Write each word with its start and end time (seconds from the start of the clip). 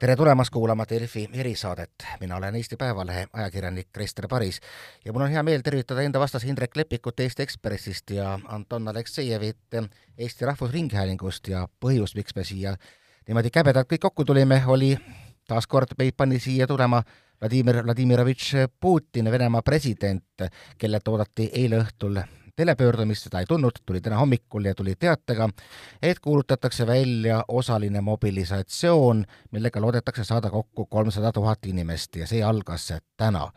tere 0.00 0.16
tulemast 0.16 0.50
kuulama 0.50 0.86
Delfi 0.88 1.28
erisaadet, 1.32 1.90
mina 2.20 2.36
olen 2.36 2.54
Eesti 2.56 2.76
Päevalehe 2.76 3.26
ajakirjanik 3.32 3.88
Krister 3.92 4.28
Paris 4.28 4.60
ja 5.04 5.12
mul 5.12 5.26
on 5.26 5.30
hea 5.30 5.42
meel 5.42 5.60
tervitada 5.60 6.00
enda 6.02 6.20
vastas 6.20 6.44
Indrek 6.44 6.76
Lepikut 6.76 7.20
Eesti 7.20 7.42
Ekspressist 7.42 8.10
ja 8.10 8.38
Anton 8.48 8.88
Aleksejevit 8.88 9.76
Eesti 10.18 10.46
Rahvusringhäälingust 10.48 11.48
ja 11.48 11.66
põhjus, 11.84 12.16
miks 12.16 12.32
me 12.36 12.44
siia 12.48 12.74
niimoodi 13.28 13.52
käbedalt 13.52 13.92
kõik 13.92 14.00
kokku 14.06 14.24
tulime, 14.24 14.62
oli 14.66 14.94
taas 15.48 15.68
kord 15.68 15.92
meid 15.98 16.16
pani 16.16 16.40
siia 16.40 16.66
tulema 16.66 17.02
Vladimir 17.40 17.84
Vladimirovitš 17.84 18.54
Putin, 18.80 19.30
Venemaa 19.30 19.62
president, 19.62 20.48
kellelt 20.78 21.08
oodati 21.08 21.50
eile 21.52 21.84
õhtul 21.84 22.22
telepöördumist, 22.56 23.26
seda 23.28 23.40
ei 23.40 23.48
tulnud, 23.48 23.82
tuli 23.86 24.00
täna 24.00 24.18
hommikul 24.20 24.64
ja 24.64 24.74
tuli 24.74 24.94
teatega, 24.98 25.48
et 26.02 26.18
kuulutatakse 26.18 26.86
välja 26.86 27.44
osaline 27.48 28.00
mobilisatsioon, 28.00 29.24
millega 29.50 29.80
loodetakse 29.80 30.24
saada 30.24 30.50
kokku 30.50 30.86
kolmsada 30.86 31.32
tuhat 31.32 31.66
inimest 31.66 32.16
ja 32.16 32.26
see 32.26 32.42
algas 32.44 32.92
täna. 33.16 33.48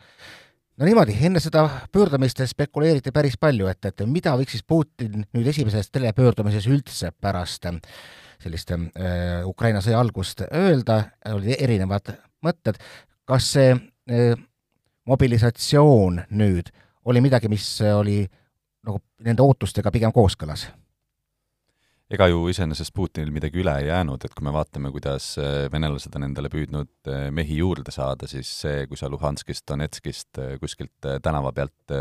No 0.76 0.86
niimoodi, 0.88 1.14
enne 1.22 1.38
seda 1.40 1.68
pöördumist 1.92 2.40
spekuleeriti 2.50 3.12
päris 3.14 3.36
palju, 3.40 3.68
et, 3.70 3.84
et 3.84 4.02
mida 4.10 4.32
võiks 4.34 4.56
siis 4.56 4.64
Putin 4.66 5.22
nüüd 5.36 5.46
esimeses 5.46 5.90
telepöördumises 5.94 6.66
üldse 6.66 7.12
pärast 7.14 7.68
sellist 8.42 8.72
äh, 8.74 9.44
Ukraina 9.46 9.82
sõja 9.84 10.00
algust 10.02 10.42
öelda, 10.48 11.04
olid 11.30 11.54
erinevad 11.58 12.10
mõtted, 12.44 12.80
kas 13.28 13.52
see 13.54 13.70
äh, 13.74 14.34
mobilisatsioon 15.06 16.24
nüüd 16.34 16.72
oli 17.04 17.20
midagi, 17.24 17.50
mis 17.52 17.66
oli 17.86 18.24
nagu 18.84 19.00
nende 19.24 19.44
ootustega 19.44 19.92
pigem 19.94 20.12
kooskõlas? 20.14 20.68
ega 22.14 22.26
ju 22.28 22.44
iseenesest 22.52 22.92
Putinil 22.94 23.32
midagi 23.34 23.60
üle 23.62 23.72
ei 23.80 23.88
jäänud, 23.88 24.24
et 24.26 24.34
kui 24.36 24.44
me 24.44 24.52
vaatame, 24.54 24.90
kuidas 24.94 25.32
äh, 25.40 25.64
venelased 25.72 26.14
on 26.18 26.26
endale 26.26 26.50
püüdnud 26.52 27.10
äh, 27.10 27.26
mehi 27.34 27.58
juurde 27.62 27.94
saada, 27.94 28.28
siis 28.30 28.50
see, 28.60 28.84
kui 28.90 29.00
sa 29.00 29.08
Luhanskist, 29.12 29.64
Donetskist 29.70 30.40
äh, 30.42 30.54
kuskilt 30.60 31.08
tänava 31.24 31.52
pealt 31.56 31.96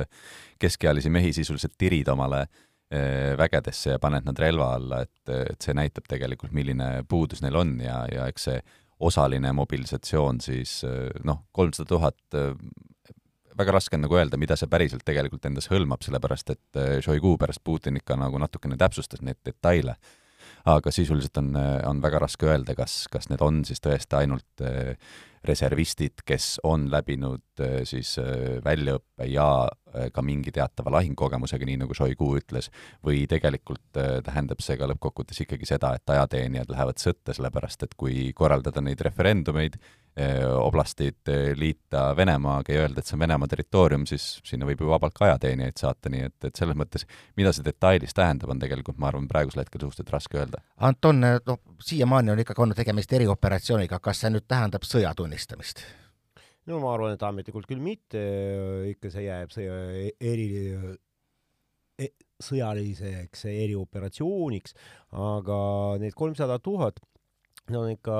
keskealisi 0.62 1.12
mehi 1.14 1.34
sisuliselt 1.36 1.76
tirid 1.78 2.12
omale 2.14 2.46
vägedesse 2.94 3.96
ja 3.96 3.98
paned 3.98 4.28
nad 4.28 4.38
relva 4.38 4.68
alla, 4.76 5.00
et, 5.02 5.30
et 5.34 5.66
see 5.66 5.74
näitab 5.74 6.06
tegelikult, 6.06 6.52
milline 6.54 7.00
puudus 7.10 7.40
neil 7.42 7.56
on 7.58 7.72
ja, 7.82 8.04
ja 8.12 8.28
eks 8.30 8.46
see 8.46 8.60
osaline 9.02 9.50
mobilisatsioon 9.58 10.38
siis 10.44 10.76
noh, 11.26 11.40
kolmsada 11.58 11.90
tuhat 11.90 12.38
väga 13.58 13.76
raske 13.78 13.98
on 13.98 14.06
nagu 14.06 14.18
öelda, 14.18 14.40
mida 14.42 14.58
see 14.60 14.70
päriselt 14.72 15.06
tegelikult 15.08 15.46
endas 15.50 15.70
hõlmab, 15.72 16.04
sellepärast 16.06 16.54
et 16.56 16.80
äh, 16.80 16.98
Šoigu 17.04 17.36
pärast 17.42 17.64
Putin 17.64 18.00
ikka 18.00 18.18
nagu 18.20 18.42
natukene 18.42 18.78
täpsustas 18.80 19.24
neid 19.26 19.42
detaile. 19.46 19.98
aga 20.66 20.92
sisuliselt 20.92 21.38
on, 21.38 21.56
äh, 21.56 21.82
on 21.88 22.02
väga 22.02 22.20
raske 22.24 22.48
öelda, 22.48 22.76
kas, 22.76 23.08
kas 23.12 23.30
need 23.30 23.42
on 23.42 23.64
siis 23.68 23.80
tõesti 23.84 24.16
ainult 24.20 24.64
äh, 24.64 24.96
reservistid, 25.44 26.22
kes 26.24 26.60
on 26.64 26.86
läbinud 26.92 27.60
siis 27.84 28.14
väljaõppe 28.64 29.26
ja 29.28 29.68
ka 30.16 30.22
mingi 30.24 30.54
teatava 30.56 30.94
lahingukogemusega, 30.96 31.68
nii 31.68 31.82
nagu 31.82 31.98
Šoigu 31.98 32.30
ütles, 32.40 32.70
või 33.04 33.26
tegelikult 33.28 34.00
tähendab 34.24 34.64
see 34.64 34.78
ka 34.80 34.88
lõppkokkuvõttes 34.88 35.44
ikkagi 35.44 35.68
seda, 35.68 35.92
et 36.00 36.16
ajateenijad 36.16 36.72
lähevad 36.72 37.04
sõtta, 37.04 37.36
sellepärast 37.36 37.84
et 37.84 37.98
kui 38.00 38.32
korraldada 38.32 38.80
neid 38.88 39.04
referendumeid, 39.04 39.76
oblastid 40.62 41.30
eh, 41.32 41.54
liita 41.58 42.12
Venemaaga 42.18 42.74
ja 42.74 42.84
öelda, 42.84 43.02
et 43.02 43.10
see 43.10 43.16
on 43.18 43.24
Venemaa 43.24 43.50
territoorium, 43.50 44.06
siis 44.10 44.28
sinna 44.46 44.68
võib 44.70 44.84
ju 44.84 44.92
vabalt 44.92 45.16
ka 45.18 45.26
ajateenijaid 45.26 45.80
saata, 45.82 46.12
nii 46.14 46.28
et, 46.28 46.38
et 46.50 46.60
selles 46.60 46.78
mõttes, 46.78 47.08
mida 47.40 47.54
see 47.56 47.66
detailis 47.66 48.14
tähendab, 48.14 48.52
on 48.54 48.62
tegelikult, 48.62 49.00
ma 49.02 49.10
arvan, 49.10 49.26
praegusel 49.32 49.64
hetkel 49.64 49.82
suhteliselt 49.82 50.14
raske 50.14 50.38
öelda. 50.38 50.62
Anton, 50.86 51.24
noh, 51.24 51.60
siiamaani 51.82 52.34
on 52.36 52.44
ikkagi 52.44 52.66
olnud 52.66 52.78
tegemist 52.78 53.14
erioperatsiooniga, 53.18 53.98
kas 54.04 54.22
see 54.22 54.34
nüüd 54.34 54.46
tähendab 54.48 54.86
sõja 54.88 55.16
tunnistamist? 55.18 55.86
no 56.70 56.78
ma 56.80 56.94
arvan, 56.94 57.18
et 57.18 57.24
ametlikult 57.28 57.68
küll 57.68 57.82
mitte, 57.84 58.22
ikka 58.94 59.10
see 59.12 59.26
jääb 59.26 59.52
sõja 59.52 59.80
eri 60.24 60.46
e, 62.00 62.08
sõjaliseks 62.44 63.48
erioperatsiooniks, 63.52 64.78
aga 65.12 65.58
need 66.00 66.16
kolmsada 66.16 66.60
tuhat 66.64 67.02
see 67.64 67.78
on 67.80 67.90
ikka 67.94 68.16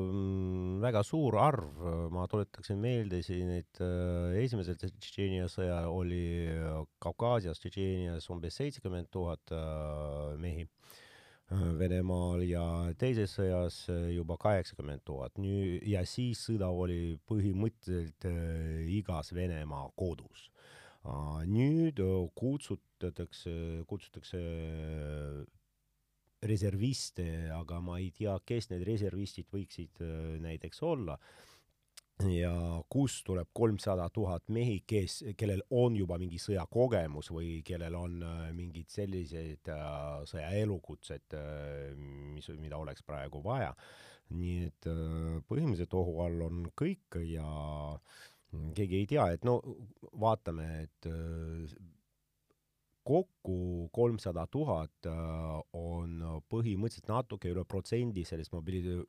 mm, 0.00 0.76
väga 0.80 1.02
suur 1.04 1.36
arv, 1.36 1.82
ma 2.12 2.24
tuletaksin 2.30 2.78
meelde 2.80 3.20
siin, 3.24 3.50
et 3.60 3.80
äh, 3.84 4.38
esimesel 4.40 4.78
Tšetšeenia 4.80 5.48
sõja 5.52 5.82
oli 5.92 6.48
äh, 6.48 6.78
Kaukaasias, 7.02 7.60
Tšetšeenias 7.60 8.30
umbes 8.32 8.56
seitsekümmend 8.56 9.12
tuhat 9.12 9.52
äh, 9.52 10.38
mehi 10.40 10.68
Venemaal 11.52 12.40
ja 12.48 12.64
teises 12.96 13.34
sõjas 13.36 13.82
juba 14.08 14.38
kaheksakümmend 14.40 15.02
tuhat. 15.04 15.34
nüüd 15.36 15.82
ja 15.84 16.00
siis 16.08 16.40
sõda 16.46 16.70
oli 16.72 17.18
põhimõtteliselt 17.28 18.24
igas 18.88 19.34
Venemaa 19.36 19.90
kodus. 19.92 20.46
nüüd 21.44 22.00
kutsutatakse, 22.40 23.52
kutsutakse 23.84 24.40
reserviste, 26.42 27.24
aga 27.54 27.80
ma 27.80 27.98
ei 28.00 28.10
tea, 28.14 28.34
kes 28.46 28.70
need 28.72 28.84
reservistid 28.86 29.48
võiksid 29.52 30.02
äh, 30.02 30.36
näiteks 30.42 30.82
olla. 30.86 31.18
ja 32.22 32.52
kust 32.92 33.24
tuleb 33.26 33.48
kolmsada 33.56 34.04
tuhat 34.14 34.44
mehi, 34.54 34.82
kes, 34.86 35.22
kellel 35.36 35.62
on 35.74 35.96
juba 35.96 36.18
mingi 36.20 36.38
sõjakogemus 36.38 37.32
või 37.34 37.62
kellel 37.66 37.96
on 37.98 38.20
äh, 38.22 38.42
mingid 38.54 38.90
sellised 38.92 39.70
äh, 39.72 40.20
sõjaelukutsed, 40.30 41.34
mis, 42.34 42.50
mida 42.60 42.78
oleks 42.78 43.02
praegu 43.02 43.42
vaja. 43.42 43.74
nii 44.32 44.60
et 44.64 44.86
põhimõtteliselt 45.48 45.94
ohu 45.98 46.20
all 46.24 46.44
on 46.46 46.62
kõik 46.78 47.18
ja 47.28 47.48
keegi 48.76 49.02
ei 49.02 49.08
tea, 49.10 49.26
et 49.34 49.44
no 49.44 49.58
vaatame, 50.20 50.68
et 50.86 51.10
kokku 53.04 53.88
kolmsada 53.92 54.46
tuhat 54.50 55.08
äh, 55.10 55.14
on 55.78 56.42
põhimõtteliselt 56.50 57.10
natuke 57.10 57.50
üle 57.50 57.64
protsendi 57.68 58.24
sellest 58.26 58.54
mobili-, 58.54 59.02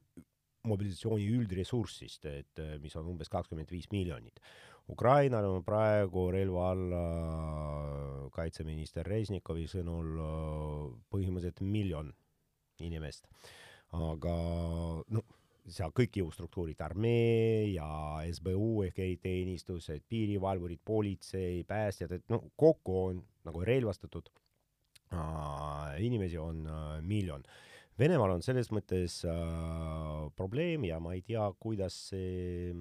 mobilisatsiooni 0.69 1.27
üldressursist, 1.37 2.25
et 2.29 2.61
äh, 2.63 2.77
mis 2.81 2.95
on 2.99 3.11
umbes 3.13 3.31
kakskümmend 3.31 3.71
viis 3.71 3.89
miljonit. 3.93 4.39
Ukrainal 4.91 5.45
on 5.47 5.63
praegu 5.63 6.25
relva 6.33 6.71
alla 6.73 7.03
kaitseminister 8.35 9.07
Reznikovi 9.07 9.67
sõnul 9.71 10.17
äh, 10.17 10.89
põhimõtteliselt 11.13 11.63
miljon 11.63 12.11
inimest. 12.83 13.27
aga 13.93 14.33
noh, 15.13 15.25
seal 15.69 15.91
kõik 15.95 16.17
jõustruktuurid, 16.17 16.79
armee 16.81 17.75
ja 17.75 17.85
SBU 18.25 18.87
ehk 18.87 18.97
eriteenistused, 19.05 20.01
piirivalvurid, 20.09 20.81
politsei, 20.83 21.61
päästjad, 21.67 22.17
et 22.17 22.25
no 22.33 22.41
kokku 22.59 22.97
on 23.03 23.21
nagu 23.47 23.63
relvastatud 23.67 24.29
äh, 25.13 25.95
inimesi 26.05 26.39
on 26.41 26.65
äh, 26.67 27.01
miljon. 27.01 27.45
Venemaal 27.99 28.37
on 28.37 28.41
selles 28.41 28.71
mõttes 28.73 29.19
äh, 29.29 30.29
probleem 30.37 30.87
ja 30.89 30.99
ma 31.03 31.13
ei 31.13 31.21
tea, 31.25 31.45
kuidas 31.61 31.97
see 32.09 32.73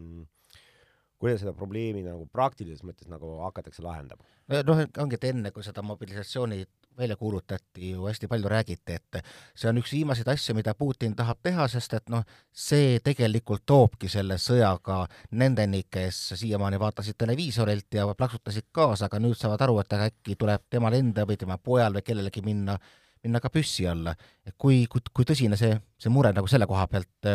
kuidas 1.22 1.44
seda 1.44 1.52
probleemi 1.54 2.02
nagu 2.02 2.24
praktilises 2.32 2.82
mõttes 2.86 3.10
nagu 3.10 3.36
hakatakse 3.44 3.84
lahendama? 3.84 4.24
noh, 4.66 4.80
ongi, 4.98 5.18
et 5.20 5.28
enne, 5.28 5.52
kui 5.54 5.62
seda 5.62 5.84
mobilisatsiooni 5.86 6.64
välja 6.98 7.16
kuulutati, 7.16 7.90
ju 7.90 8.06
hästi 8.06 8.28
palju 8.28 8.48
räägiti, 8.48 8.96
et 8.96 9.18
see 9.54 9.68
on 9.70 9.78
üks 9.80 9.92
viimaseid 9.94 10.28
asju, 10.28 10.54
mida 10.54 10.74
Putin 10.74 11.14
tahab 11.16 11.40
teha, 11.42 11.66
sest 11.68 11.94
et 11.98 12.12
noh, 12.12 12.24
see 12.52 12.98
tegelikult 13.04 13.64
toobki 13.66 14.10
selle 14.12 14.38
sõjaga 14.40 15.02
nendeni, 15.38 15.84
kes 15.90 16.20
siiamaani 16.40 16.80
vaatasid 16.82 17.18
televiisorilt 17.18 17.98
ja 17.98 18.06
plaksutasid 18.18 18.68
kaasa, 18.72 19.08
aga 19.08 19.22
nüüd 19.22 19.38
saavad 19.38 19.66
aru, 19.66 19.78
et 19.80 19.96
aga 19.96 20.10
äkki 20.12 20.36
tuleb 20.38 20.68
temal 20.70 20.98
enda 20.98 21.26
või 21.28 21.40
tema 21.40 21.58
pojal 21.58 21.98
või 21.98 22.06
kellelegi 22.06 22.44
minna, 22.44 22.78
minna 23.24 23.40
ka 23.40 23.50
püssi 23.50 23.88
alla. 23.88 24.14
kui, 24.58 24.86
kui, 24.86 25.00
kui 25.12 25.28
tõsine 25.28 25.56
see, 25.56 25.74
see 25.98 26.12
mure 26.12 26.32
nagu 26.32 26.48
selle 26.48 26.66
koha 26.66 26.86
pealt 26.86 27.34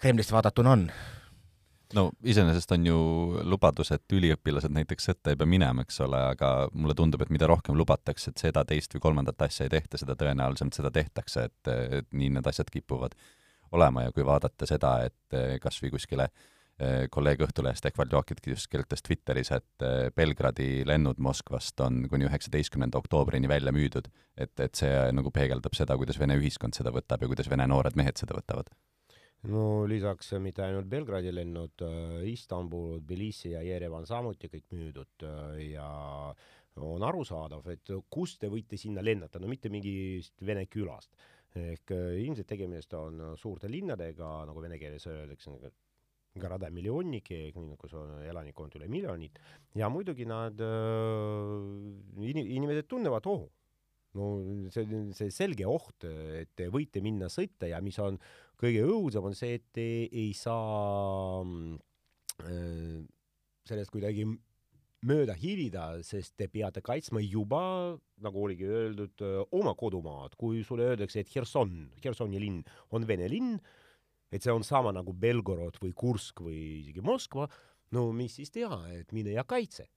Kremlist 0.00 0.32
vaadatuna 0.32 0.76
on? 0.76 0.90
No 1.96 2.06
iseenesest 2.22 2.72
on 2.76 2.86
ju 2.86 2.98
lubadus, 3.48 3.90
et 3.94 4.14
üliõpilased 4.14 4.72
näiteks 4.74 5.10
sõtta 5.10 5.32
ei 5.32 5.38
pea 5.40 5.48
minema, 5.48 5.84
eks 5.86 6.00
ole, 6.06 6.20
aga 6.34 6.52
mulle 6.72 6.94
tundub, 6.98 7.24
et 7.24 7.32
mida 7.34 7.48
rohkem 7.50 7.78
lubatakse, 7.78 8.32
et 8.32 8.44
seda, 8.44 8.64
teist 8.68 8.94
või 8.94 9.04
kolmandat 9.08 9.42
asja 9.48 9.66
ei 9.66 9.74
tehta, 9.74 10.00
seda 10.00 10.16
tõenäolisemalt 10.20 10.78
seda 10.78 10.92
tehtakse, 10.94 11.48
et, 11.50 11.74
et 12.00 12.08
nii 12.12 12.30
need 12.36 12.50
asjad 12.50 12.70
kipuvad 12.72 13.16
olema. 13.76 14.06
Ja 14.06 14.14
kui 14.14 14.26
vaadata 14.26 14.68
seda, 14.68 14.96
et 15.06 15.38
kas 15.62 15.78
või 15.82 15.92
kuskile 15.94 16.28
eh, 16.28 17.06
kolleeg 17.10 17.42
Õhtulehest 17.46 17.86
ehk 17.86 17.98
Valjokit 17.98 18.46
just 18.52 18.70
kirjutas 18.70 19.02
Twitteris, 19.06 19.52
et 19.56 19.86
eh, 19.86 20.10
Belgradi 20.14 20.84
lennud 20.86 21.22
Moskvast 21.22 21.80
on 21.86 22.04
kuni 22.10 22.28
üheksateistkümnenda 22.30 22.98
oktoobrini 23.02 23.50
välja 23.50 23.74
müüdud, 23.74 24.10
et, 24.36 24.54
et 24.58 24.78
see 24.78 24.94
nagu 25.16 25.34
peegeldab 25.34 25.78
seda, 25.78 25.98
kuidas 25.98 26.18
Vene 26.22 26.38
ühiskond 26.40 26.78
seda 26.78 26.94
võtab 26.94 27.22
ja 27.22 27.30
kuidas 27.30 27.50
Vene 27.50 27.68
noored 27.70 27.98
mehed 27.98 28.18
seda 28.20 28.38
võtavad 28.38 28.70
no 29.48 29.86
lisaks 29.88 30.34
äh, 30.34 30.40
mitte 30.42 30.64
ainult 30.66 30.88
Belgradi 30.90 31.32
lennud, 31.32 31.82
äh, 31.86 32.22
Istanbul, 32.28 33.00
Tbilisi 33.00 33.54
ja 33.54 33.62
Jerevan 33.64 34.06
samuti 34.08 34.50
kõik 34.52 34.66
müüdud 34.74 35.24
äh, 35.24 35.60
ja 35.70 35.90
on 36.80 37.02
arusaadav, 37.04 37.66
et 37.72 37.90
kust 38.08 38.40
te 38.40 38.48
võite 38.48 38.78
sinna 38.80 39.02
lennata, 39.04 39.40
no 39.40 39.48
mitte 39.50 39.68
mingist 39.72 40.40
Vene 40.46 40.66
külast. 40.70 41.12
ehk 41.50 41.90
ilmselt 41.90 42.46
tegemist 42.46 42.92
on 42.94 43.34
suurte 43.36 43.66
linnadega, 43.68 44.44
nagu 44.46 44.60
vene 44.62 44.78
keeles 44.78 45.06
öeldakse, 45.10 45.50
nagu 45.50 45.70
Garada 46.38 46.68
miljonike, 46.70 47.40
nii 47.56 47.72
nagu 47.72 47.88
see 47.90 47.98
on, 47.98 48.12
elanikkond 48.22 48.76
üle 48.78 48.86
miljonit, 48.86 49.40
ja 49.74 49.88
muidugi 49.90 50.28
nad, 50.30 50.62
inimesed 52.22 52.86
tunnevad 52.86 53.26
ohu 53.26 53.50
no 54.18 54.30
see 54.74 54.86
on 54.96 55.10
see 55.16 55.30
selge 55.34 55.66
oht, 55.68 56.04
et 56.04 56.50
te 56.58 56.68
võite 56.72 57.02
minna 57.04 57.30
sõita 57.30 57.68
ja 57.70 57.80
mis 57.84 57.98
on 58.02 58.18
kõige 58.60 58.84
õudsem, 58.84 59.26
on 59.30 59.36
see, 59.36 59.56
et 59.60 59.66
te 59.76 59.86
ei 60.08 60.32
saa 60.36 61.40
äh, 62.44 63.00
sellest 63.68 63.92
kuidagi 63.94 64.26
mööda 65.06 65.32
hiilida, 65.38 65.84
sest 66.04 66.34
te 66.36 66.48
peate 66.52 66.82
kaitsma 66.84 67.22
juba, 67.24 67.96
nagu 68.20 68.42
oligi 68.44 68.66
öeldud, 68.68 69.22
oma 69.56 69.72
kodumaad. 69.78 70.36
kui 70.36 70.64
sulle 70.64 70.90
öeldakse, 70.90 71.22
et 71.22 71.30
Herson, 71.34 71.88
Hersoni 72.04 72.40
linn 72.40 72.60
on 72.92 73.06
Vene 73.08 73.28
linn, 73.32 73.56
et 74.30 74.42
see 74.42 74.52
on 74.52 74.64
sama 74.66 74.92
nagu 74.92 75.14
Belgorod 75.16 75.80
või 75.80 75.94
Kursk 75.96 76.42
või 76.44 76.58
isegi 76.82 77.00
Moskva, 77.00 77.48
no 77.96 78.10
mis 78.12 78.36
siis 78.36 78.52
teha, 78.52 78.82
et 78.92 79.12
mine 79.16 79.32
ja 79.32 79.46
kaitse 79.48 79.88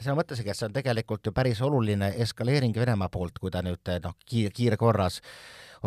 sa 0.00 0.14
mõtlesidki, 0.18 0.52
et 0.52 0.58
see 0.58 0.68
on 0.68 0.76
tegelikult 0.76 1.26
ju 1.26 1.32
päris 1.36 1.60
oluline 1.64 2.12
eskaleering 2.24 2.76
Venemaa 2.76 3.10
poolt, 3.12 3.38
kui 3.38 3.50
ta 3.50 3.62
nüüd 3.64 3.90
noh, 4.04 4.16
kiire, 4.26 4.52
kiirkorras 4.54 5.20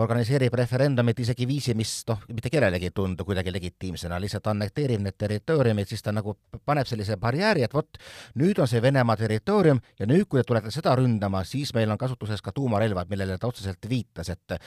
organiseerib 0.01 0.55
referendumit 0.57 1.19
isegi 1.21 1.45
viisi, 1.47 1.75
mis 1.77 1.91
noh, 2.09 2.23
mitte 2.33 2.49
kellelegi 2.53 2.89
ei 2.89 2.95
tundu 2.95 3.25
kuidagi 3.27 3.53
legitiimsena, 3.53 4.17
lihtsalt 4.21 4.49
annekteerib 4.49 5.03
need 5.05 5.17
territooriumid, 5.21 5.89
siis 5.89 6.01
ta 6.01 6.13
nagu 6.15 6.33
paneb 6.65 6.89
sellise 6.89 7.17
barjääri, 7.21 7.65
et 7.67 7.75
vot 7.77 8.01
nüüd 8.41 8.61
on 8.63 8.69
see 8.69 8.81
Venemaa 8.81 9.17
territoorium 9.19 9.83
ja 9.99 10.09
nüüd, 10.09 10.25
kui 10.25 10.41
te 10.41 10.47
tulete 10.49 10.73
seda 10.73 10.95
ründama, 10.97 11.43
siis 11.45 11.75
meil 11.77 11.93
on 11.93 12.01
kasutuses 12.01 12.41
ka 12.41 12.55
tuumarelvad, 12.55 13.11
millele 13.11 13.37
ta 13.37 13.51
otseselt 13.51 13.89
viitas, 13.89 14.33
et 14.33 14.57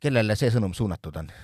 kellele 0.00 0.38
see 0.38 0.54
sõnum 0.54 0.76
suunatud 0.76 1.22
on? 1.24 1.34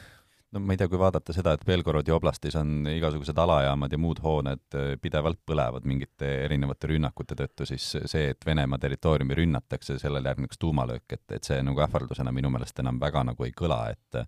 No 0.52 0.60
ma 0.60 0.74
ei 0.74 0.80
tea, 0.80 0.88
kui 0.90 0.98
vaadata 0.98 1.34
seda, 1.34 1.54
et 1.54 1.64
Belgorodi 1.66 2.12
oblastis 2.14 2.56
on 2.58 2.88
igasugused 2.90 3.38
alajaamad 3.38 3.92
ja 3.94 4.00
muud 4.00 4.22
hooned 4.24 4.78
äh, 4.78 4.94
pidevalt 5.02 5.40
põlevad 5.46 5.86
mingite 5.88 6.30
erinevate 6.46 6.90
rünnakute 6.90 7.38
tõttu, 7.38 7.68
siis 7.70 7.86
see, 8.10 8.30
et 8.34 8.46
Venemaa 8.46 8.80
territooriumi 8.82 9.38
rünnatakse, 9.38 9.98
sellele 10.02 10.32
järgneks 10.32 10.58
tuumalöök, 10.58 11.06
et, 11.16 11.26
et 11.38 11.46
see 11.46 11.60
nagu 11.66 11.84
ähvardusena 11.86 12.34
minu 12.34 12.50
meelest 12.50 12.82
enam 12.82 12.98
väga 13.02 13.24
nagu 13.30 13.46
ei 13.46 13.54
kõla, 13.56 13.84
et 13.94 14.24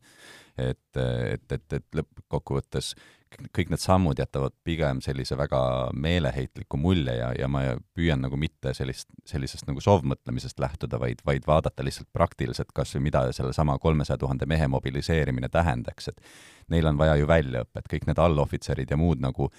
et, 0.62 0.98
et, 1.00 1.52
et, 1.56 1.72
et 1.72 1.96
lõppkokkuvõttes 1.96 2.92
kõik 3.56 3.72
need 3.72 3.82
sammud 3.82 4.18
jätavad 4.18 4.54
pigem 4.64 5.00
sellise 5.04 5.36
väga 5.38 5.60
meeleheitliku 5.94 6.78
mulje 6.80 7.14
ja, 7.18 7.32
ja 7.38 7.48
ma 7.50 7.64
püüan 7.96 8.22
nagu 8.24 8.38
mitte 8.40 8.74
sellist, 8.76 9.08
sellisest 9.28 9.68
nagu 9.68 9.82
soovmõtlemisest 9.84 10.62
lähtuda, 10.62 11.00
vaid, 11.02 11.22
vaid 11.26 11.46
vaadata 11.48 11.84
lihtsalt 11.84 12.10
praktiliselt 12.12 12.72
kas 12.74 12.94
või 12.96 13.08
mida 13.08 13.24
sellesama 13.32 13.78
kolmesaja 13.82 14.20
tuhande 14.22 14.48
mehe 14.50 14.68
mobiliseerimine 14.72 15.50
tähendaks, 15.52 16.12
et 16.12 16.20
neil 16.72 16.88
on 16.90 16.98
vaja 17.00 17.18
ju 17.20 17.28
väljaõpet, 17.30 17.88
kõik 17.90 18.08
need 18.10 18.22
allohvitserid 18.22 18.90
ja 18.90 19.00
muud 19.00 19.22
nagu 19.22 19.50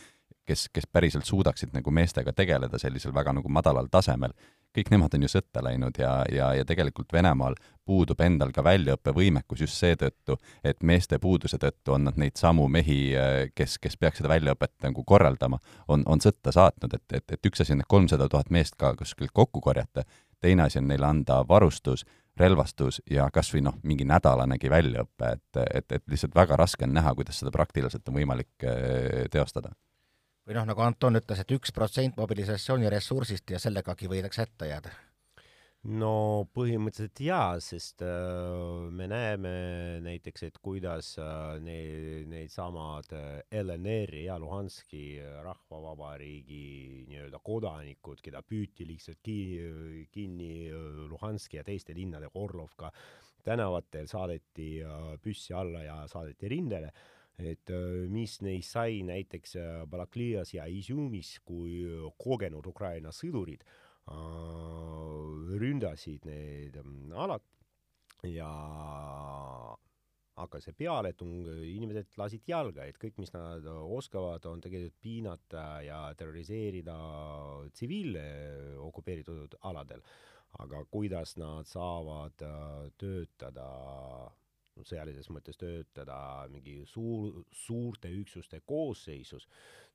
kes, 0.48 0.68
kes 0.74 0.88
päriselt 0.92 1.26
suudaksid 1.26 1.74
nagu 1.76 1.92
meestega 1.92 2.34
tegeleda 2.36 2.80
sellisel 2.82 3.14
väga 3.16 3.34
nagu 3.40 3.50
madalal 3.50 3.88
tasemel, 3.92 4.34
kõik 4.76 4.90
nemad 4.94 5.14
on 5.16 5.26
ju 5.26 5.32
sõtta 5.32 5.64
läinud 5.66 5.98
ja, 6.00 6.14
ja, 6.32 6.50
ja 6.58 6.66
tegelikult 6.66 7.14
Venemaal 7.14 7.56
puudub 7.86 8.22
endal 8.24 8.54
ka 8.56 8.64
väljaõppevõimekus 8.64 9.64
just 9.66 9.78
seetõttu, 9.80 10.38
et 10.64 10.84
meeste 10.84 11.20
puuduse 11.20 11.60
tõttu 11.60 11.96
on 11.98 12.08
nad 12.08 12.18
neid 12.20 12.40
samu 12.40 12.68
mehi, 12.72 13.14
kes, 13.56 13.78
kes 13.84 13.98
peaks 14.00 14.22
seda 14.22 14.32
väljaõpet 14.32 14.76
nagu 14.88 15.04
korraldama, 15.04 15.60
on, 15.88 16.06
on 16.08 16.24
sõtta 16.24 16.54
saatnud, 16.56 16.96
et, 16.96 17.20
et, 17.20 17.38
et 17.38 17.52
üks 17.52 17.64
asi 17.64 17.76
on 17.76 17.84
need 17.84 17.92
kolmsada 17.92 18.30
tuhat 18.32 18.52
meest 18.56 18.80
ka 18.80 18.94
kuskilt 19.00 19.34
kokku 19.36 19.62
korjata, 19.62 20.06
teine 20.44 20.68
asi 20.68 20.80
on 20.80 20.88
neile 20.92 21.08
anda 21.08 21.42
varustus, 21.48 22.06
relvastus 22.40 23.02
ja 23.12 23.28
kas 23.34 23.52
või 23.54 23.68
noh, 23.68 23.78
mingi 23.84 24.08
nädalanegi 24.10 24.72
väljaõpe, 24.72 25.36
et, 25.38 25.64
et, 25.64 25.92
et 26.00 26.04
lihtsalt 26.10 26.36
väga 26.36 26.58
raske 26.58 26.88
on 26.88 26.96
näha, 26.96 27.14
kuidas 27.16 27.44
seda 27.44 27.54
praktiliselt 27.54 28.08
on 28.10 28.22
võimalik 28.22 28.66
eh, 28.66 29.26
teostada 29.32 29.76
või 30.48 30.58
noh, 30.58 30.68
nagu 30.68 30.84
Anton 30.84 31.20
ütles 31.20 31.40
et, 31.40 31.48
et 31.48 31.58
üks 31.58 31.72
protsent 31.76 32.20
mobilisatsiooniressursist 32.20 33.56
ja 33.56 33.62
sellegagi 33.64 34.12
võidakse 34.12 34.46
hätta 34.46 34.70
jääda? 34.70 34.94
no 35.84 36.48
põhimõtteliselt 36.56 37.20
jaa, 37.26 37.58
sest 37.60 38.06
äh, 38.08 38.86
me 38.96 39.08
näeme 39.12 39.50
näiteks, 40.06 40.46
et 40.48 40.60
kuidas 40.64 41.10
äh, 41.20 41.58
need, 41.64 42.30
needsamad 42.32 43.12
äh, 43.18 43.42
LNR-i 43.60 44.24
ja 44.30 44.38
Luhanski 44.40 45.04
äh, 45.20 45.42
rahvavabariigi 45.44 46.64
nii-öelda 47.12 47.42
kodanikud, 47.44 48.24
keda 48.24 48.40
püüti 48.48 48.88
lihtsalt 48.88 49.20
kinni, 49.28 50.06
kinni 50.12 50.54
äh, 50.70 51.04
Luhanski 51.12 51.60
ja 51.60 51.68
teiste 51.68 51.96
linnade 51.98 52.32
Orlovka 52.40 52.94
tänavatel, 53.44 54.08
saadeti 54.08 54.78
äh, 54.88 55.12
püssi 55.20 55.52
alla 55.52 55.84
ja 55.84 56.00
saadeti 56.08 56.56
rindele 56.56 56.94
äh, 56.94 57.04
et 57.42 57.70
äh, 57.74 58.06
mis 58.14 58.38
neist 58.46 58.76
sai 58.76 59.02
näiteks 59.06 59.56
äh, 59.58 59.86
Balaklias 59.90 60.54
ja 60.54 60.68
Izjumis, 60.70 61.40
kui 61.46 61.82
äh, 61.82 62.12
kogenud 62.18 62.68
Ukraina 62.68 63.14
sõdurid 63.14 63.66
ründasid 65.64 66.26
need 66.28 66.76
ähm, 66.76 67.14
alad 67.16 67.46
ja 68.28 68.50
hakkas 70.36 70.68
pealetung, 70.76 71.48
inimesed 71.64 72.18
lasid 72.20 72.44
jalga, 72.50 72.84
et 72.84 73.00
kõik, 73.00 73.16
mis 73.24 73.32
nad 73.32 73.64
oskavad, 73.64 74.44
on 74.50 74.60
tegelikult 74.60 75.00
piinata 75.00 75.64
ja 75.88 76.02
terroriseerida 76.20 76.98
tsiviile 77.72 78.26
okupeeritud 78.84 79.56
aladel. 79.72 80.04
aga 80.60 80.84
kuidas 80.86 81.38
nad 81.38 81.66
saavad 81.66 82.44
töötada 83.00 83.70
sõjalises 84.82 85.30
mõttes 85.30 85.60
töötada 85.60 86.18
mingi 86.52 86.82
suur, 86.90 87.44
suurte 87.54 88.12
üksuste 88.12 88.64
koosseisus, 88.66 89.48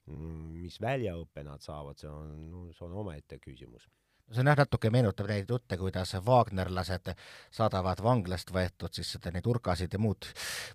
mis 0.09 0.79
väljaõppe 0.81 1.45
nad 1.45 1.65
saavad, 1.65 1.99
see 2.01 2.11
on, 2.11 2.35
no 2.53 2.67
see 2.73 2.87
on 2.87 3.01
omaette 3.03 3.41
küsimus 3.43 3.89
see 4.29 4.45
jah, 4.45 4.57
natuke 4.59 4.91
meenutab 4.93 5.29
neid 5.31 5.49
jutte, 5.49 5.77
kuidas 5.81 6.13
Wagnerlased 6.27 7.13
saadavad 7.55 8.03
vanglast 8.05 8.53
võetud 8.53 8.93
siis 8.93 9.15
seda 9.15 9.33
neid 9.33 9.47
urkasid 9.49 9.95
ja 9.95 10.01
muud, 10.03 10.29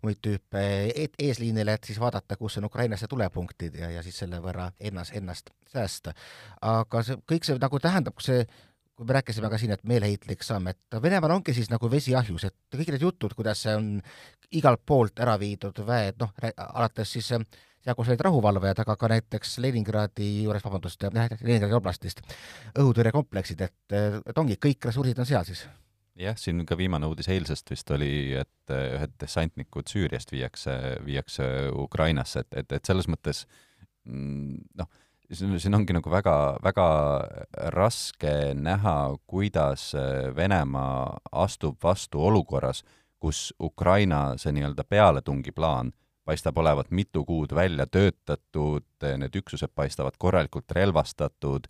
muid 0.06 0.22
tüüpe 0.26 0.64
et, 0.90 1.18
eesliinile, 1.22 1.78
et 1.78 1.90
siis 1.90 2.02
vaadata, 2.02 2.38
kus 2.40 2.58
on 2.58 2.70
Ukrainasse 2.70 3.10
tulepunktid 3.12 3.78
ja, 3.78 3.92
ja 3.94 4.04
siis 4.06 4.18
selle 4.24 4.42
võrra 4.44 4.72
ennast, 4.80 5.14
ennast 5.20 5.54
säästa. 5.74 6.16
aga 6.62 7.04
see, 7.06 7.22
kõik 7.30 7.46
see 7.46 7.62
nagu 7.62 7.82
tähendab, 7.84 8.22
see 8.26 8.48
kui 8.94 9.08
me 9.10 9.18
rääkisime 9.18 9.50
ka 9.50 9.58
siin, 9.58 9.74
et 9.74 9.84
meeleheitlik 9.90 10.44
samm, 10.46 10.70
et 10.70 10.98
Venemaal 11.02 11.36
ongi 11.38 11.54
siis 11.56 11.70
nagu 11.72 11.90
vesi 11.92 12.16
ahjus, 12.16 12.46
et 12.50 12.78
kõik 12.78 12.94
need 12.94 13.06
jutud, 13.06 13.34
kuidas 13.38 13.66
see 13.66 13.76
on 13.78 13.88
igalt 14.54 14.84
poolt 14.86 15.20
ära 15.24 15.36
viidud 15.42 15.80
väed, 15.88 16.20
noh, 16.22 16.34
alates 16.54 17.16
siis 17.16 17.32
seal, 17.34 17.96
kus 17.98 18.12
olid 18.12 18.22
rahuvalvajad, 18.28 18.84
aga 18.84 18.96
ka 19.00 19.10
näiteks 19.12 19.58
Leningradi 19.66 20.30
juures, 20.44 20.66
vabandust, 20.66 21.08
Leningradi 21.10 21.78
oblastist, 21.78 22.22
õhutõrjekompleksid, 22.80 23.66
et, 23.66 23.98
et 24.22 24.38
ongi, 24.38 24.60
kõik 24.62 24.90
ressursid 24.92 25.20
on 25.20 25.30
seal 25.30 25.48
siis. 25.50 25.66
Jah, 26.20 26.38
siin 26.38 26.62
ka 26.70 26.78
viimane 26.78 27.08
uudis 27.10 27.26
eilsest 27.34 27.72
vist 27.74 27.90
oli, 27.96 28.36
et 28.38 28.74
ühed 28.74 29.16
dessantnikud 29.22 29.90
Süüriast 29.90 30.30
viiakse, 30.30 30.76
viiakse 31.02 31.48
Ukrainasse, 31.74 32.46
et, 32.46 32.60
et, 32.62 32.76
et 32.78 32.86
selles 32.86 33.10
mõttes 33.10 33.48
mm, 34.06 34.60
noh, 34.78 34.92
siin 35.32 35.76
ongi 35.76 35.94
nagu 35.96 36.12
väga, 36.12 36.58
väga 36.64 36.88
raske 37.76 38.54
näha, 38.54 39.16
kuidas 39.28 39.92
Venemaa 40.36 41.18
astub 41.32 41.78
vastu 41.84 42.22
olukorras, 42.26 42.84
kus 43.20 43.54
Ukraina 43.60 44.34
see 44.38 44.52
nii-öelda 44.52 44.84
pealetungiplaan 44.84 45.94
paistab 46.26 46.58
olevat 46.58 46.92
mitu 46.92 47.26
kuud 47.26 47.56
välja 47.56 47.86
töötatud, 47.88 48.86
need 49.20 49.36
üksused 49.42 49.74
paistavad 49.76 50.18
korralikult 50.22 50.72
relvastatud, 50.76 51.68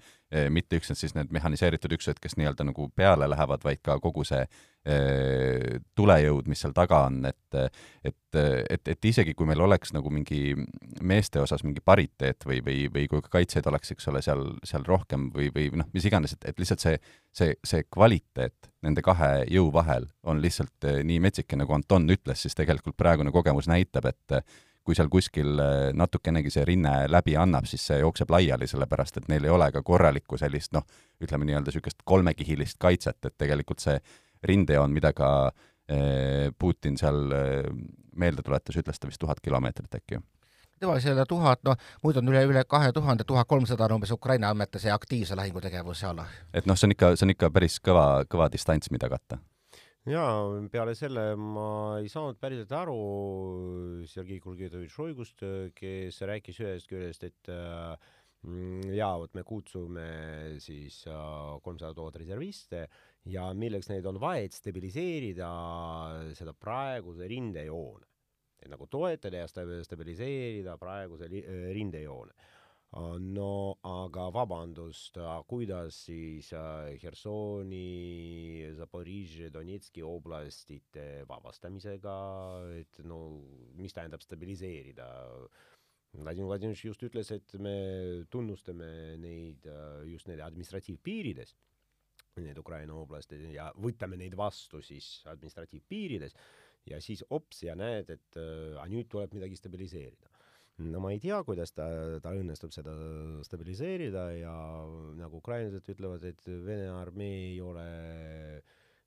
mitte 0.49 0.79
üksnes 0.79 0.97
siis 1.03 1.13
need 1.13 1.29
mehhaniseeritud 1.33 1.93
üksused, 1.93 2.17
kes 2.21 2.37
nii-öelda 2.39 2.65
nagu 2.65 2.87
peale 2.95 3.27
lähevad, 3.29 3.61
vaid 3.65 3.81
ka 3.85 3.99
kogu 4.01 4.23
see 4.25 4.41
eh, 4.41 5.77
tulejõud, 5.95 6.47
mis 6.49 6.63
seal 6.63 6.73
taga 6.75 7.03
on, 7.09 7.19
et 7.29 7.59
et, 8.03 8.17
et, 8.35 8.87
et 8.95 9.05
isegi 9.05 9.35
kui 9.37 9.45
meil 9.45 9.61
oleks 9.61 9.93
nagu 9.93 10.09
mingi 10.09 10.55
meeste 11.05 11.41
osas 11.43 11.61
mingi 11.63 11.83
pariteet 11.85 12.47
või, 12.49 12.63
või, 12.65 12.87
või 12.93 13.05
kui 13.11 13.21
ka 13.21 13.29
kaitsjaid 13.37 13.69
oleks, 13.69 13.93
eks 13.93 14.09
ole, 14.09 14.23
seal, 14.25 14.41
seal 14.65 14.85
rohkem 14.87 15.29
või, 15.35 15.51
või 15.53 15.69
noh, 15.77 15.89
mis 15.93 16.07
iganes, 16.09 16.33
et, 16.33 16.49
et 16.49 16.59
lihtsalt 16.59 16.81
see, 16.81 16.97
see, 17.35 17.53
see 17.63 17.85
kvaliteet 17.93 18.71
nende 18.83 19.05
kahe 19.05 19.45
jõu 19.53 19.69
vahel 19.75 20.09
on 20.23 20.41
lihtsalt 20.41 20.89
eh, 20.89 21.03
nii 21.05 21.21
metsike, 21.27 21.59
nagu 21.59 21.77
Anton 21.77 22.09
ütles, 22.09 22.41
siis 22.41 22.57
tegelikult 22.57 22.97
praegune 22.97 23.31
kogemus 23.35 23.69
näitab, 23.69 24.09
et 24.09 24.39
kui 24.83 24.97
seal 24.97 25.09
kuskil 25.11 25.59
eh, 25.63 25.89
natukenegi 25.95 26.51
see 26.53 26.65
rinne 26.67 26.93
läbi 27.11 27.37
annab, 27.39 27.67
siis 27.69 27.85
see 27.89 28.01
jookseb 28.01 28.31
laiali, 28.33 28.67
sellepärast 28.69 29.21
et 29.21 29.29
neil 29.31 29.47
ei 29.47 29.53
ole 29.53 29.69
ka 29.71 29.83
korralikku 29.85 30.39
sellist 30.39 30.75
noh, 30.75 30.85
ütleme 31.23 31.47
nii-öelda 31.47 31.71
niisugust 31.71 32.03
kolmekihilist 32.07 32.79
kaitset, 32.83 33.19
et 33.23 33.37
tegelikult 33.39 33.83
see 33.83 33.95
rindejoon, 34.43 34.91
mida 34.93 35.13
ka 35.15 35.29
eh, 35.87 36.51
Putin 36.59 36.99
seal 36.99 37.25
eh, 37.31 37.71
meelde 38.19 38.45
tuletas, 38.45 38.77
ütles 38.79 38.99
ta 38.99 39.09
vist 39.09 39.23
tuhat 39.23 39.41
kilomeetrit 39.43 40.01
äkki 40.01 40.21
tema 40.83 40.97
selle 40.99 41.23
tuhat, 41.29 41.61
noh, 41.63 41.79
muidu 42.03 42.19
on 42.19 42.27
üle, 42.27 42.41
üle 42.49 42.65
kahe 42.67 42.89
tuhande, 42.91 43.23
tuhat 43.23 43.47
kolmsada 43.47 43.85
on 43.85 43.93
umbes 43.95 44.11
Ukraina 44.11 44.49
andmete 44.51 44.81
see 44.83 44.91
aktiivse 44.91 45.37
lahingutegevuse 45.39 46.09
ala. 46.09 46.27
et 46.51 46.67
noh, 46.67 46.75
see 46.75 46.89
on 46.89 46.97
ikka, 46.97 47.13
see 47.15 47.27
on 47.29 47.31
ikka 47.37 47.53
päris 47.55 47.79
kõva, 47.79 48.25
kõva 48.27 48.49
distants, 48.51 48.91
mida 48.91 49.07
katta 49.07 49.39
jaa, 50.09 50.65
peale 50.71 50.95
selle 50.99 51.29
ma 51.39 51.99
ei 52.01 52.09
saanud 52.11 52.39
päriselt 52.41 52.73
aru 52.75 52.97
Sergei 54.09 54.41
Kurgedovitš 54.43 54.97
Šoigust, 54.97 55.45
kes 55.77 56.19
rääkis 56.27 56.59
ühest 56.63 56.89
küljest, 56.91 57.23
et 57.29 57.51
äh, 57.53 57.95
jaa, 58.91 59.13
vot 59.21 59.35
me 59.37 59.45
kutsume 59.47 60.07
siis 60.63 61.03
kolmsada 61.63 61.95
tuhat 61.95 62.17
reserviste 62.19 62.87
ja 63.31 63.47
milleks 63.55 63.87
neid 63.91 64.07
on 64.09 64.19
vaja, 64.19 64.43
et 64.43 64.57
stabiliseerida 64.57 65.51
seda 66.35 66.51
praeguse 66.53 67.29
rindejoone. 67.31 68.09
et 68.63 68.69
nagu 68.71 68.87
toetada 68.87 69.41
ja 69.41 69.47
stabiliseerida 69.47 70.77
praeguse 70.79 71.27
rindejoone 71.27 72.31
no 72.93 73.77
aga 73.89 74.27
vabandust, 74.29 75.17
kuidas 75.49 75.97
siis 76.05 76.51
äh, 76.53 76.93
Hersoni, 77.01 78.69
Zaporižje, 78.77 79.49
Donetski 79.49 80.03
oblastite 80.05 81.23
vabastamisega, 81.29 82.17
et 82.77 83.01
no 83.09 83.19
mis 83.79 83.93
tähendab 83.93 84.21
stabiliseerida? 84.21 85.07
Vladimir 86.13 86.51
Vladimirovitš 86.51 86.83
just 86.85 87.03
ütles, 87.07 87.31
et 87.33 87.55
me 87.57 88.25
tunnustame 88.29 89.17
neid 89.17 89.65
äh, 89.65 90.03
just 90.11 90.29
nende 90.29 90.45
administratiivpiirides, 90.45 91.55
need 92.43 92.59
Ukraina 92.61 92.93
oblasti 92.93 93.39
ja 93.55 93.71
võtame 93.73 94.17
neid 94.21 94.37
vastu 94.37 94.81
siis 94.85 95.23
administratiivpiirides 95.29 96.37
ja 96.89 97.01
siis 97.01 97.25
ops 97.33 97.63
ja 97.65 97.73
näed, 97.77 98.13
et 98.13 98.37
äh, 98.37 98.85
nüüd 98.93 99.09
tuleb 99.09 99.33
midagi 99.33 99.57
stabiliseerida 99.57 100.32
no 100.81 100.99
ma 100.99 101.11
ei 101.13 101.19
tea, 101.21 101.39
kuidas 101.45 101.73
ta, 101.77 101.85
tal 102.23 102.39
õnnestub 102.41 102.73
seda 102.73 102.93
stabiliseerida 103.45 104.23
ja 104.39 104.53
nagu 105.19 105.37
ukrainlased 105.41 105.89
ütlevad, 105.93 106.25
et 106.25 106.47
Vene 106.65 106.89
armee 106.95 107.51
ei 107.51 107.59
ole, 107.61 107.87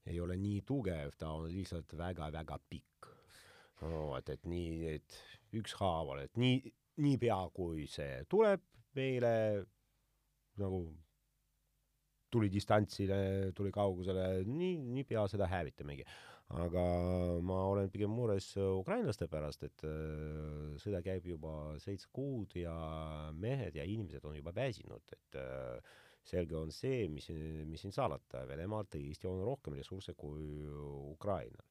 ei 0.07 0.21
ole 0.23 0.37
nii 0.39 0.63
tugev, 0.69 1.17
ta 1.19 1.33
on 1.35 1.51
lihtsalt 1.51 1.97
väga-väga 1.99 2.61
pikk 2.71 3.11
no,. 3.83 4.15
et, 4.19 4.31
et 4.37 4.47
nii, 4.47 4.95
et 4.95 5.19
ükshaaval, 5.59 6.23
et 6.27 6.39
nii, 6.39 6.63
niipea 7.03 7.41
kui 7.57 7.89
see 7.91 8.23
tuleb 8.31 8.63
meile 8.97 9.33
nagu 10.57 10.87
tuli 12.33 12.49
distantsile, 12.53 13.53
tuli 13.57 13.71
kaugusele, 13.75 14.45
nii, 14.47 14.79
niipea 14.97 15.27
seda 15.31 15.47
hävitamegi 15.51 16.07
aga 16.55 16.83
ma 17.43 17.59
olen 17.73 17.91
pigem 17.91 18.13
mures 18.15 18.53
ukrainlaste 18.57 19.27
pärast, 19.31 19.65
et 19.67 19.83
äh, 19.87 20.77
sõda 20.79 21.03
käib 21.03 21.27
juba 21.27 21.75
seitse 21.83 22.11
kuud 22.15 22.55
ja 22.55 22.75
mehed 23.35 23.75
ja 23.75 23.85
inimesed 23.85 24.25
on 24.25 24.37
juba 24.39 24.55
väsinud, 24.55 25.03
et 25.17 25.39
äh, 25.43 25.97
selge 26.27 26.57
on 26.59 26.71
see, 26.75 27.07
mis, 27.11 27.29
mis 27.67 27.83
siin 27.83 27.95
salata, 27.95 28.45
Venemaal 28.47 28.87
tõesti 28.91 29.29
on 29.31 29.43
rohkem 29.47 29.75
ressursse 29.79 30.15
kui 30.15 30.63
Ukrainal. 31.11 31.65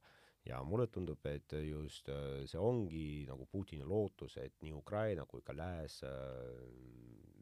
ja 0.45 0.59
mulle 0.63 0.85
tundub, 0.87 1.23
et 1.25 1.55
just 1.65 2.09
äh, 2.09 2.43
see 2.45 2.59
ongi 2.59 3.25
nagu 3.27 3.47
Putini 3.51 3.83
lootus, 3.83 4.37
et 4.37 4.59
nii 4.61 4.75
Ukraina 4.75 5.25
kui 5.25 5.41
ka 5.41 5.55
Lääs 5.55 6.03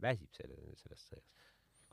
väsib 0.02 0.32
selle, 0.38 0.56
sellest 0.78 1.10
sõjast 1.10 1.43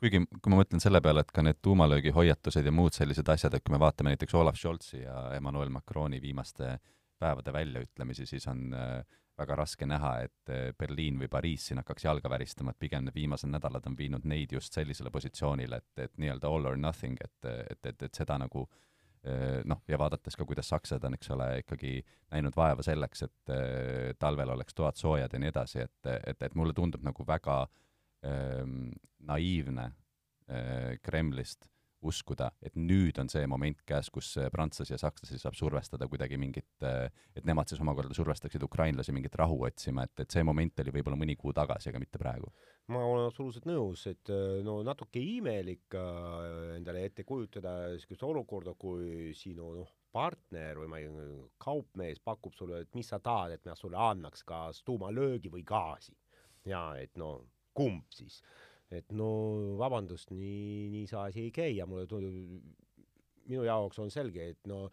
kuigi 0.00 0.23
kui 0.40 0.52
ma 0.52 0.61
mõtlen 0.61 0.83
selle 0.83 1.00
peale, 1.04 1.25
et 1.25 1.33
ka 1.35 1.45
need 1.45 1.61
tuumalöögihoiatused 1.64 2.66
ja 2.66 2.73
muud 2.75 2.97
sellised 2.97 3.28
asjad, 3.28 3.54
et 3.54 3.64
kui 3.64 3.75
me 3.75 3.80
vaatame 3.83 4.14
näiteks 4.14 4.35
Olav 4.38 4.59
Scholzi 4.59 5.02
ja 5.02 5.30
Emmanuel 5.37 5.73
Macroni 5.73 6.21
viimaste 6.23 6.78
päevade 7.21 7.52
väljaütlemisi, 7.52 8.26
siis 8.26 8.47
on 8.49 8.75
äh, 8.75 9.19
väga 9.38 9.57
raske 9.61 9.87
näha, 9.88 10.12
et 10.25 10.52
äh, 10.52 10.71
Berliin 10.78 11.19
või 11.21 11.28
Pariis 11.33 11.66
siin 11.69 11.80
hakkaks 11.83 12.07
jalga 12.07 12.30
väristama, 12.33 12.73
et 12.73 12.80
pigem 12.80 13.04
need 13.07 13.16
viimased 13.16 13.50
nädalad 13.52 13.88
on 13.90 13.99
viinud 13.99 14.25
neid 14.25 14.52
just 14.57 14.76
sellisele 14.76 15.12
positsioonile, 15.12 15.83
et, 15.83 16.07
et 16.07 16.16
nii-öelda 16.16 16.49
all 16.49 16.71
or 16.73 16.80
nothing, 16.80 17.21
et, 17.25 17.50
et, 17.50 17.92
et, 17.92 18.07
et 18.09 18.23
seda 18.23 18.38
nagu 18.40 18.64
äh, 19.26 19.61
noh, 19.69 19.83
ja 19.88 20.00
vaadates 20.00 20.38
ka, 20.38 20.49
kuidas 20.49 20.73
sakslased 20.73 21.04
on, 21.04 21.19
eks 21.19 21.35
ole, 21.37 21.50
ikkagi 21.64 21.99
näinud 22.33 22.57
vaeva 22.57 22.87
selleks, 22.87 23.28
et 23.28 23.54
talvel 24.19 24.57
oleks 24.57 24.75
toad 24.75 24.97
soojad 24.97 25.37
ja 25.37 25.42
nii 25.42 25.52
edasi, 25.52 25.85
et, 25.85 26.12
et, 26.25 26.49
et 26.49 26.57
mulle 26.57 26.73
tundub 26.76 27.04
nagu 27.04 27.26
väga 27.28 27.61
äh, 27.66 27.87
naiivne 28.21 29.91
äh, 30.50 30.99
Kremlist 31.03 31.69
uskuda, 32.00 32.47
et 32.65 32.79
nüüd 32.81 33.19
on 33.21 33.29
see 33.29 33.45
moment 33.50 33.83
käes, 33.85 34.09
kus 34.09 34.31
prantslasi 34.53 34.95
ja 34.95 34.99
sakslasi 35.03 35.37
saab 35.37 35.57
survestada 35.59 36.07
kuidagi 36.09 36.39
mingit, 36.41 36.71
äh, 36.87 37.11
et 37.37 37.45
nemad 37.45 37.69
siis 37.69 37.83
omakorda 37.85 38.17
survestaksid 38.17 38.65
ukrainlasi 38.65 39.12
mingit 39.12 39.37
rahu 39.37 39.59
otsima, 39.69 40.07
et, 40.09 40.23
et 40.25 40.33
see 40.33 40.45
moment 40.47 40.81
oli 40.81 40.95
võib-olla 40.97 41.21
mõni 41.21 41.37
kuu 41.37 41.53
tagasi, 41.57 41.91
aga 41.93 42.00
mitte 42.00 42.21
praegu. 42.23 42.49
ma 42.89 43.05
olen 43.05 43.29
absoluutselt 43.29 43.69
nõus, 43.69 44.07
et 44.09 44.33
no 44.65 44.79
natuke 44.83 45.21
imelik 45.21 45.93
endale 46.79 47.05
ette 47.05 47.29
kujutada 47.29 47.93
niisugust 47.93 48.25
olukorda, 48.27 48.75
kui 48.81 49.35
sinu 49.37 49.69
noh, 49.77 49.93
partner 50.11 50.81
või 50.81 50.89
ma 50.91 51.05
ei, 51.05 51.12
kaupmees 51.61 52.25
pakub 52.25 52.57
sulle, 52.57 52.81
et 52.81 52.97
mis 52.97 53.12
sa 53.12 53.21
tahad, 53.21 53.55
et 53.55 53.69
ma 53.69 53.77
sulle 53.77 54.00
annaks, 54.00 54.43
kas 54.49 54.81
tuumalöögi 54.89 55.53
või 55.53 55.69
gaasi. 55.69 56.17
ja 56.65 56.95
et 57.00 57.12
no 57.17 57.35
kumb 57.75 58.05
siis? 58.15 58.41
et 58.91 59.12
no 59.15 59.31
vabandust, 59.79 60.33
nii, 60.35 60.89
nii 60.91 61.07
see 61.07 61.21
asi 61.21 61.45
ei 61.47 61.53
käi 61.55 61.77
ja 61.77 61.87
mulle 61.87 62.09
tundub, 62.11 62.35
minu 63.47 63.62
jaoks 63.67 64.00
on 64.03 64.11
selge, 64.11 64.50
et 64.55 64.67
no 64.71 64.89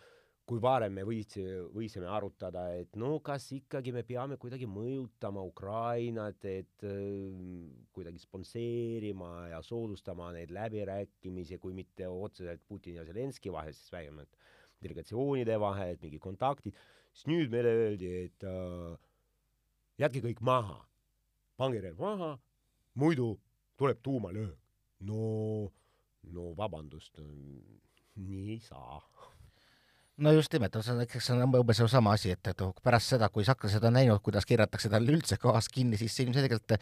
kui 0.48 0.62
varem 0.64 0.94
me 0.96 1.04
võitsi, 1.04 1.42
võisime 1.76 2.08
arutada, 2.08 2.70
et 2.80 2.94
no 2.96 3.18
kas 3.26 3.50
ikkagi 3.52 3.92
me 3.92 4.06
peame 4.08 4.38
kuidagi 4.40 4.70
mõjutama 4.70 5.44
Ukrainat, 5.44 6.46
et 6.48 6.86
äh, 6.88 7.74
kuidagi 7.92 8.22
sponseerima 8.24 9.50
ja 9.52 9.60
soodustama 9.66 10.30
neid 10.38 10.54
läbirääkimisi, 10.56 11.60
kui 11.60 11.76
mitte 11.76 12.08
otseselt 12.08 12.64
Putini 12.70 13.02
ja 13.02 13.06
Zelenskõi 13.10 13.52
vahel, 13.58 13.76
siis 13.76 13.92
vähemalt 13.92 14.40
delegatsioonide 14.86 15.60
vahel, 15.60 15.98
et 15.98 16.06
mingid 16.06 16.24
kontaktid, 16.24 16.80
siis 17.12 17.28
nüüd 17.34 17.52
meile 17.52 17.74
öeldi, 17.82 18.14
et 18.30 18.48
äh, 18.48 18.96
jätke 20.06 20.24
kõik 20.30 20.46
maha, 20.48 20.80
pange 21.60 21.84
relv 21.84 22.00
maha 22.00 22.38
muidu 22.98 23.36
tuleb 23.78 24.02
tuumalöök. 24.04 24.58
no, 25.00 25.72
no 26.34 26.54
vabandust, 26.58 27.20
nii 28.18 28.56
ei 28.56 28.60
saa 28.60 29.02
no 30.18 30.32
just 30.34 30.54
nimelt, 30.54 30.74
see 30.82 30.94
on, 30.94 31.02
eks 31.04 31.28
see 31.28 31.36
on 31.36 31.56
umbes 31.60 31.80
sama 31.92 32.16
asi, 32.18 32.32
et, 32.34 32.50
et 32.50 32.62
pärast 32.84 33.14
seda, 33.14 33.30
kui 33.34 33.46
sakslased 33.46 33.84
on 33.86 33.94
näinud, 33.98 34.22
kuidas 34.26 34.48
keeratakse 34.50 34.90
tal 34.90 35.06
üldse 35.14 35.38
gaas 35.42 35.70
kinni, 35.74 36.00
siis 36.00 36.16
ilmselgelt 36.24 36.74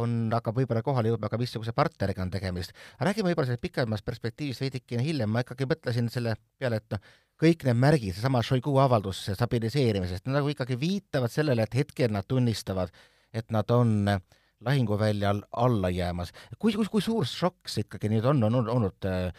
on, 0.00 0.14
hakkab 0.32 0.56
võib-olla 0.62 0.82
kohale 0.86 1.12
jõudma 1.12 1.28
ka 1.28 1.38
missuguse 1.40 1.74
partneriga 1.76 2.24
on 2.24 2.32
tegemist. 2.32 2.72
räägime 3.00 3.30
võib-olla 3.30 3.50
sellest 3.50 3.64
pikemas 3.66 4.04
perspektiivis 4.06 4.62
veidikene 4.64 5.04
hiljem, 5.04 5.28
ma 5.28 5.44
ikkagi 5.44 5.68
mõtlesin 5.68 6.08
selle 6.12 6.36
peale, 6.58 6.80
et 6.80 6.96
noh, 6.96 7.12
kõik 7.40 7.68
need 7.68 7.80
märgid, 7.84 8.16
seesama 8.16 8.42
Šoigu 8.44 8.72
avaldus 8.80 9.26
stabiliseerimisest, 9.28 10.28
nagu 10.32 10.48
ikkagi 10.52 10.80
viitavad 10.80 11.32
sellele, 11.32 11.68
et 11.68 11.76
hetkel 11.82 12.12
nad 12.12 12.28
tunnistavad, 12.28 12.92
et 13.36 13.52
nad 13.52 13.76
on 13.76 14.14
äh, 14.16 14.24
lahinguväljal 14.64 15.42
alla 15.52 15.90
jäämas. 15.90 16.32
kui, 16.58 16.72
kui, 16.72 16.86
kui 16.86 17.02
suur 17.02 17.26
šokk 17.26 17.68
see 17.70 17.86
ikkagi 17.86 18.10
nüüd 18.12 18.26
on, 18.28 18.42
on 18.44 18.58
olnud 18.60 19.08
äh, 19.08 19.30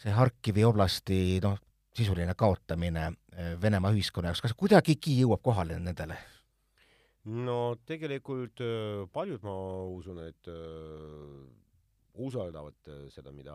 see 0.00 0.14
Harkivi 0.14 0.64
oblasti 0.64 1.40
noh, 1.44 1.58
sisuline 1.94 2.34
kaotamine 2.38 3.10
äh, 3.10 3.50
Venemaa 3.60 3.92
ühiskonna 3.94 4.32
jaoks, 4.32 4.44
kas 4.44 4.56
kuidagigi 4.56 5.18
jõuab 5.20 5.44
kohale 5.44 5.78
nendele? 5.80 6.16
no 7.24 7.76
tegelikult 7.88 8.64
äh, 8.64 9.04
paljud, 9.12 9.44
ma 9.44 9.58
usun, 9.92 10.22
et 10.24 10.50
usaldavad 12.24 12.90
seda, 13.10 13.32
mida 13.34 13.54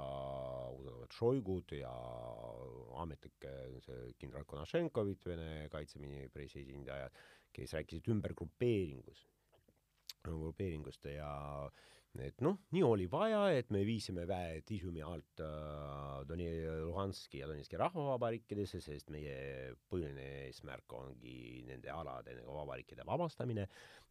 usaldavad 0.75 1.13
Šoigud 1.15 1.73
ja 1.77 1.91
ametlik 2.99 3.47
see 3.85 4.13
kindral 4.19 4.45
Konašenkovit, 4.45 5.25
Vene 5.25 5.69
kaitseministri 5.71 6.49
esindajad, 6.49 7.15
kes 7.55 7.77
rääkisid 7.77 8.09
ümbergrupeeringust 8.11 9.38
grupeeringust 10.25 11.05
ja 11.11 11.31
et 12.19 12.41
noh, 12.41 12.57
nii 12.73 12.81
oli 12.83 13.05
vaja, 13.11 13.43
et 13.53 13.69
me 13.71 13.83
viisime 13.85 14.25
väed 14.27 14.71
Ižumi 14.73 15.03
alt 15.05 15.43
äh, 15.45 16.23
Doni-, 16.27 16.65
Luhanski 16.87 17.43
ja 17.43 17.47
Donetski 17.47 17.77
rahvavabariikidesse, 17.79 18.81
sest 18.81 19.13
meie 19.13 19.75
põhiline 19.91 20.25
eesmärk 20.47 20.97
ongi 20.97 21.63
nende 21.69 21.93
alade 21.93 22.33
nagu 22.39 22.57
vabariikide 22.57 23.05
vabastamine 23.07 23.67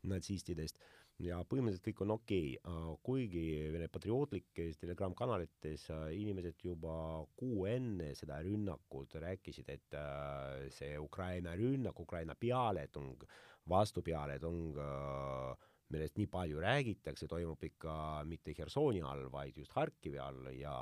natsistidest 0.08 0.78
ja 1.22 1.40
põhimõtteliselt 1.50 1.86
kõik 1.88 2.02
on 2.04 2.12
okei 2.14 2.50
okay., 2.60 2.96
kuigi 3.06 3.44
Vene 3.74 3.88
patriootlikes 3.90 4.78
telegram-kanalites 4.78 5.88
äh, 5.94 6.04
inimesed 6.20 6.62
juba 6.62 7.24
kuu 7.38 7.66
enne 7.70 8.12
seda 8.18 8.38
rünnakut 8.46 9.18
rääkisid, 9.24 9.72
et 9.74 9.98
äh, 9.98 10.68
see 10.74 10.94
Ukraina 11.02 11.56
rünnak, 11.58 11.98
Ukraina 12.00 12.38
pealetung, 12.38 13.26
vastupealetung 13.68 14.78
äh, 14.78 15.67
millest 15.94 16.18
nii 16.18 16.28
palju 16.32 16.60
räägitakse, 16.62 17.28
toimub 17.30 17.62
ikka 17.64 18.24
mitte 18.28 18.54
Hersoni 18.58 19.02
all, 19.04 19.28
vaid 19.32 19.56
just 19.56 19.74
Harkivi 19.76 20.20
all 20.22 20.50
ja 20.56 20.74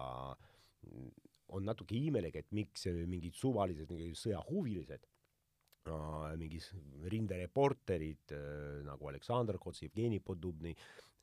on 1.54 1.66
natuke 1.66 1.98
imelik, 1.98 2.40
et 2.40 2.50
miks 2.56 2.88
mingid 3.06 3.36
suvalised 3.38 3.90
mingid 3.92 4.18
sõjahuvilised 4.18 5.06
äh, 5.90 6.30
mingid 6.40 6.70
rindereporterid 7.12 8.34
äh, 8.34 8.80
nagu 8.86 9.10
Aleksandr 9.10 9.60
Kots, 9.62 9.84
Jevgeni 9.84 10.20
Podubny 10.20 10.74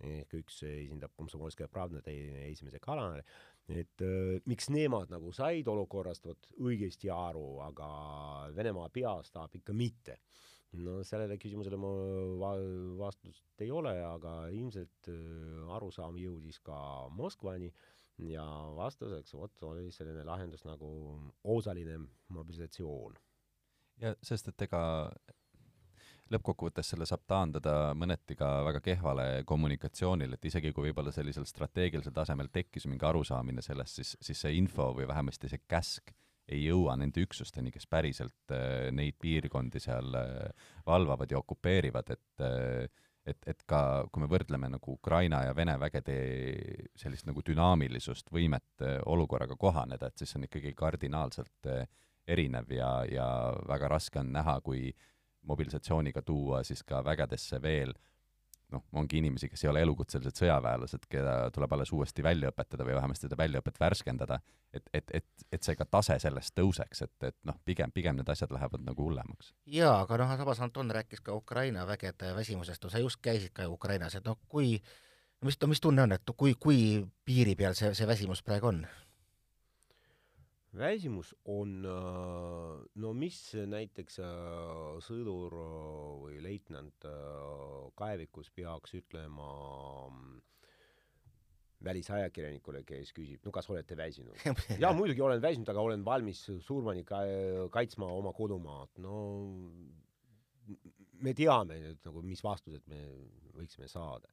ehk 0.04 0.36
üks 0.40 0.64
esindab 0.68 1.14
Komsomolskaja 1.16 1.70
Pravda, 1.72 2.02
Esimese 2.48 2.80
kanali, 2.84 3.24
et 3.72 4.04
äh, 4.04 4.40
miks 4.50 4.70
nemad 4.74 5.12
nagu 5.14 5.32
said 5.36 5.68
olukorrast 5.72 6.28
vot 6.28 6.50
õigesti 6.60 7.12
aru, 7.14 7.62
aga 7.68 7.90
Venemaa 8.56 8.90
peas 8.94 9.32
tahab 9.32 9.56
ikka 9.60 9.76
mitte. 9.78 10.20
No 10.82 11.00
sellele 11.06 11.38
küsimusele 11.42 11.78
ma 11.80 11.92
va 12.42 12.54
vastust 13.00 13.62
ei 13.64 13.72
ole, 13.72 13.94
aga 14.06 14.48
ilmselt 14.54 15.12
äh, 15.12 15.76
arusaam 15.76 16.18
jõudis 16.20 16.60
ka 16.66 16.78
Moskvani 17.14 17.70
ja 18.30 18.46
vastuseks 18.78 19.34
vot 19.38 19.64
oli 19.70 19.92
selline 19.92 20.26
lahendus 20.26 20.66
nagu 20.66 20.90
osaline 21.56 22.00
mobilisatsioon. 22.34 23.16
ja 24.02 24.16
sest, 24.22 24.50
et 24.50 24.68
ega 24.68 24.82
lõppkokkuvõttes 26.34 26.90
selle 26.94 27.06
saab 27.10 27.26
taandada 27.30 27.94
mõneti 27.98 28.38
ka 28.40 28.50
väga 28.66 28.82
kehvale 28.82 29.26
kommunikatsioonile, 29.46 30.38
et 30.38 30.50
isegi 30.50 30.72
kui 30.74 30.90
võib-olla 30.90 31.12
sellisel 31.14 31.46
strateegilisel 31.46 32.16
tasemel 32.16 32.50
tekkis 32.54 32.88
mingi 32.90 33.06
arusaamine 33.06 33.62
sellest, 33.62 34.00
siis, 34.00 34.16
siis 34.22 34.46
see 34.46 34.58
info 34.58 34.92
või 34.98 35.08
vähemasti 35.10 35.52
see 35.52 35.62
käsk 35.68 36.14
ei 36.54 36.68
jõua 36.68 36.96
nende 37.00 37.24
üksusteni, 37.24 37.72
kes 37.74 37.88
päriselt 37.90 38.54
äh, 38.54 38.90
neid 38.96 39.18
piirkondi 39.22 39.82
seal 39.84 40.14
äh, 40.20 40.70
valvavad 40.88 41.32
ja 41.32 41.42
okupeerivad, 41.42 42.14
et 42.16 42.46
äh, 42.46 42.86
et, 43.24 43.40
et 43.48 43.62
ka 43.64 44.04
kui 44.12 44.20
me 44.20 44.28
võrdleme 44.28 44.68
nagu 44.68 44.98
Ukraina 44.98 45.46
ja 45.46 45.54
Vene 45.56 45.78
vägede 45.80 46.16
sellist 47.00 47.24
nagu 47.24 47.40
dünaamilisust, 47.40 48.28
võimet 48.36 48.84
olukorraga 49.08 49.56
kohaneda, 49.56 50.10
et 50.10 50.20
siis 50.20 50.34
see 50.34 50.42
on 50.42 50.48
ikkagi 50.50 50.74
kardinaalselt 50.76 51.70
erinev 52.28 52.74
ja, 52.76 52.90
ja 53.08 53.28
väga 53.70 53.94
raske 53.94 54.20
on 54.20 54.34
näha, 54.36 54.58
kui 54.66 54.90
äh, 54.90 55.08
mobilisatsiooniga 55.44 56.22
tuua 56.22 56.64
siis 56.64 56.84
ka 56.84 57.04
vägedesse 57.06 57.62
veel 57.62 57.94
noh, 58.74 58.84
ongi 59.00 59.20
inimesi, 59.22 59.50
kes 59.52 59.64
ei 59.66 59.70
ole 59.72 59.84
elukutselised 59.86 60.40
sõjaväelased, 60.40 61.06
keda 61.12 61.36
tuleb 61.56 61.76
alles 61.76 61.92
uuesti 61.96 62.26
välja 62.26 62.52
õpetada 62.52 62.88
või 62.88 62.98
vähemasti 62.98 63.28
seda 63.28 63.38
väljaõpet 63.40 63.80
värskendada, 63.82 64.40
et, 64.74 64.90
et, 64.94 65.16
et, 65.22 65.48
et 65.54 65.64
see 65.64 65.78
ka 65.80 65.86
tase 65.86 66.18
sellest 66.24 66.56
tõuseks, 66.58 67.06
et, 67.06 67.16
et 67.30 67.38
noh, 67.50 67.60
pigem, 67.66 67.94
pigem 67.94 68.20
need 68.20 68.30
asjad 68.34 68.52
lähevad 68.54 68.86
nagu 68.86 69.08
hullemaks. 69.08 69.54
jaa, 69.78 69.96
aga 70.02 70.20
noh, 70.24 70.36
samas 70.44 70.64
Anton 70.66 70.92
rääkis 70.92 71.24
ka 71.24 71.36
Ukraina 71.38 71.88
vägede 71.88 72.34
väsimusest, 72.36 72.84
no 72.84 72.92
sa 72.94 73.02
just 73.02 73.22
käisid 73.22 73.54
ka 73.54 73.70
Ukrainas, 73.72 74.16
et 74.20 74.28
noh, 74.28 74.40
kui 74.50 74.78
mis, 75.44 75.58
no 75.62 75.70
mis 75.72 75.82
tunne 75.84 76.04
on, 76.06 76.16
et 76.16 76.36
kui, 76.38 76.56
kui 76.60 76.80
piiri 77.26 77.56
peal 77.60 77.78
see, 77.78 77.94
see 77.98 78.08
väsimus 78.10 78.44
praegu 78.46 78.72
on? 78.72 78.84
Väsimus 80.78 81.34
on, 81.46 81.84
äh, 81.86 82.86
no 82.96 83.12
mis 83.18 83.38
näiteks 83.70 84.20
äh, 84.24 84.96
sõdur 85.06 85.54
äh, 85.58 86.16
või 86.24 86.40
leitnant 86.44 87.06
kaevikus 88.00 88.50
peaks 88.56 88.96
ütlema 88.98 89.50
mm, 90.10 90.42
välisajakirjanikule, 91.84 92.84
kes 92.88 93.12
küsib, 93.16 93.44
no 93.46 93.54
kas 93.54 93.70
olete 93.70 93.98
väsinud? 94.00 94.40
jaa, 94.82 94.94
muidugi 94.98 95.22
olen 95.22 95.44
väsinud, 95.44 95.70
aga 95.70 95.84
olen 95.84 96.06
valmis 96.06 96.46
surmani 96.66 97.06
ka 97.08 97.22
kaitsma 97.74 98.10
oma 98.10 98.34
kodumaad. 98.34 98.98
no 99.04 99.16
me 101.24 101.34
teame 101.38 101.80
nüüd 101.84 102.06
nagu, 102.08 102.24
mis 102.26 102.44
vastused 102.44 102.88
me 102.90 103.04
võiksime 103.54 103.88
saada. 103.92 104.32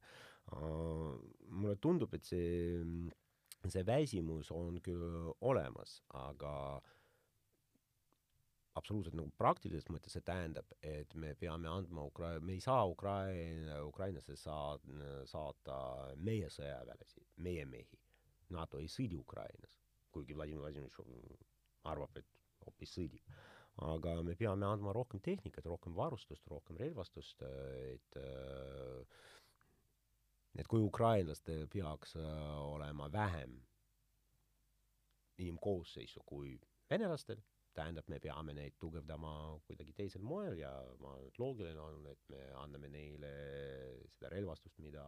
mulle 0.51 1.75
tundub, 1.79 2.13
et 2.15 2.25
see 2.25 2.79
mm, 2.81 3.11
see 3.69 3.85
väsimus 3.85 4.49
on 4.55 4.79
küll 4.81 5.29
olemas, 5.45 5.99
aga 6.17 6.81
absoluutselt 8.79 9.17
nagu 9.19 9.31
praktilises 9.37 9.89
mõttes 9.91 10.15
see 10.15 10.23
tähendab, 10.25 10.71
et 10.81 11.13
me 11.19 11.33
peame 11.39 11.69
andma 11.69 12.05
Ukra-, 12.07 12.39
me 12.39 12.55
ei 12.55 12.63
saa 12.63 12.85
Ukraina, 12.89 13.81
Ukrainasse 13.85 14.37
saa-, 14.39 14.79
saata 15.29 15.77
meie 16.17 16.49
sõjaväelasi, 16.49 17.25
meie 17.45 17.65
mehi. 17.69 17.99
NATO 18.51 18.79
ei 18.79 18.89
sõdi 18.91 19.19
Ukrainas, 19.19 19.77
kuigi 20.11 20.35
Vladimir 20.35 20.65
Vladimirovitš 20.65 21.47
arvab, 21.91 22.17
et 22.19 22.27
hoopis 22.65 22.95
sõdib. 22.97 23.23
aga 23.81 24.17
me 24.21 24.35
peame 24.35 24.67
andma 24.67 24.91
rohkem 24.93 25.21
tehnikat, 25.23 25.65
rohkem 25.65 25.93
varustust, 25.95 26.43
rohkem 26.51 26.77
relvastust, 26.77 27.41
et 27.41 28.17
äh, 28.19 29.21
et 30.59 30.67
kui 30.67 30.83
ukrainlastel 30.83 31.67
peaks 31.71 32.15
äh, 32.19 32.57
olema 32.65 33.11
vähem 33.11 33.55
inimkoosseisu 35.41 36.23
kui 36.25 36.53
venelastel, 36.89 37.39
tähendab, 37.73 38.07
me 38.11 38.19
peame 38.19 38.53
neid 38.53 38.75
tugevdama 38.79 39.33
kuidagi 39.65 39.93
teisel 39.95 40.23
moel 40.27 40.59
ja 40.59 40.71
ma 40.99 41.13
arvan, 41.15 41.27
et 41.29 41.39
loogiline 41.39 41.79
on, 41.79 42.01
et 42.11 42.23
me 42.29 42.41
anname 42.61 42.91
neile 42.91 43.31
seda 44.11 44.31
relvastust, 44.33 44.81
mida, 44.83 45.05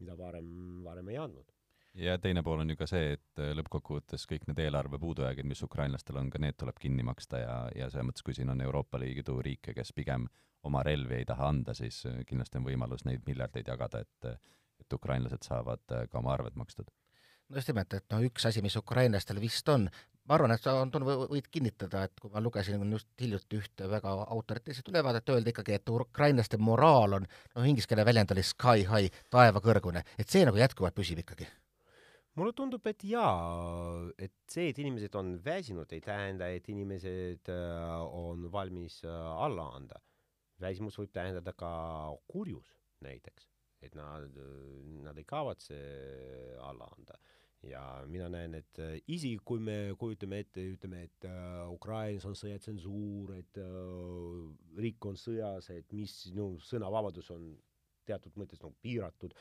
mida 0.00 0.16
varem, 0.18 0.50
varem 0.84 1.12
ei 1.14 1.20
andnud 1.22 1.54
ja 1.94 2.16
teine 2.18 2.42
pool 2.42 2.62
on 2.62 2.70
ju 2.70 2.76
ka 2.78 2.88
see, 2.90 3.14
et 3.16 3.42
äh, 3.42 3.52
lõppkokkuvõttes 3.58 4.26
kõik 4.30 4.48
need 4.48 4.62
eelarve 4.64 4.98
puudujäägid, 5.02 5.46
mis 5.48 5.62
ukrainlastel 5.66 6.18
on, 6.20 6.30
ka 6.30 6.40
need 6.42 6.58
tuleb 6.60 6.78
kinni 6.80 7.06
maksta 7.06 7.42
ja, 7.42 7.54
ja 7.76 7.90
selles 7.92 8.08
mõttes, 8.10 8.26
kui 8.26 8.34
siin 8.36 8.50
on 8.52 8.62
Euroopa 8.64 8.98
Liidu 9.02 9.38
riike, 9.44 9.74
kes 9.76 9.94
pigem 9.96 10.26
oma 10.64 10.82
relvi 10.86 11.20
ei 11.20 11.28
taha 11.28 11.50
anda, 11.52 11.74
siis 11.76 12.02
äh, 12.10 12.22
kindlasti 12.28 12.60
on 12.60 12.68
võimalus 12.68 13.06
neid 13.08 13.24
miljardeid 13.28 13.70
jagada, 13.70 14.04
et 14.04 14.36
et 14.84 14.92
ukrainlased 14.92 15.46
saavad 15.46 15.94
äh, 15.94 16.08
ka 16.10 16.18
oma 16.18 16.34
arved 16.34 16.58
makstud. 16.60 16.90
no 17.48 17.56
just 17.60 17.70
nimelt, 17.70 17.94
et 17.94 18.04
noh, 18.10 18.24
üks 18.26 18.46
asi, 18.48 18.62
mis 18.64 18.76
ukrainlastel 18.76 19.38
vist 19.40 19.68
on, 19.68 19.86
ma 20.28 20.36
arvan, 20.36 20.52
et 20.52 20.64
sa, 20.64 20.74
Anton, 20.82 21.04
võid 21.06 21.48
kinnitada, 21.52 22.06
et 22.08 22.20
kui 22.20 22.32
ma 22.32 22.42
lugesin 22.42 22.82
just 22.90 23.08
hiljuti 23.20 23.60
ühte 23.60 23.88
väga 23.88 24.12
autoriteetset 24.34 24.88
ülevaadet, 24.90 25.28
öeldi 25.30 25.54
ikkagi, 25.54 25.78
et 25.78 25.92
ukrainlaste 25.94 26.58
moraal 26.58 27.20
on, 27.20 27.28
noh, 27.54 27.68
inglise 27.68 27.88
keele 27.88 28.04
väljend 28.08 28.32
oli 28.34 28.42
sky 28.42 28.88
high, 28.88 29.20
taevakõrgune, 29.30 30.02
et 30.18 30.28
see 30.28 30.44
nagu 30.48 30.58
jätkuvalt 30.58 30.96
püsib 30.96 31.22
ikkagi 31.22 31.46
mulle 32.34 32.52
tundub, 32.56 32.86
et 32.90 33.04
jaa, 33.06 34.08
et 34.18 34.34
see, 34.50 34.70
et 34.72 34.80
inimesed 34.82 35.14
on 35.18 35.34
väsinud, 35.44 35.90
ei 35.94 36.02
tähenda, 36.04 36.48
et 36.50 36.68
inimesed 36.72 37.50
äh, 37.52 38.16
on 38.18 38.48
valmis 38.52 39.02
äh, 39.04 39.44
alla 39.46 39.70
anda. 39.76 40.00
väsimus 40.62 40.94
võib 40.96 41.10
tähendada 41.12 41.52
ka 41.52 41.70
kurjus 42.30 42.68
näiteks, 43.02 43.48
et 43.82 43.96
nad, 43.98 44.36
nad 45.02 45.18
ei 45.18 45.24
kavatse 45.26 45.78
alla 46.62 46.86
anda 46.96 47.18
ja 47.68 47.82
mina 48.10 48.28
näen, 48.32 48.56
et 48.58 48.80
äh, 48.82 48.96
isegi 49.08 49.38
kui 49.46 49.60
me 49.62 49.76
kujutame 49.98 50.40
ette, 50.44 50.62
ütleme, 50.74 51.04
et 51.08 51.28
äh, 51.28 51.64
Ukrainas 51.72 52.26
on 52.28 52.36
sõjatsensuur, 52.38 53.34
et 53.38 53.60
äh, 53.60 54.80
riik 54.80 55.08
on 55.08 55.18
sõjas, 55.20 55.70
et 55.74 55.92
mis, 55.96 56.16
no 56.36 56.54
sõnavabadus 56.64 57.30
on 57.34 57.52
teatud 58.08 58.36
mõttes 58.40 58.60
nagu 58.62 58.74
piiratud, 58.84 59.36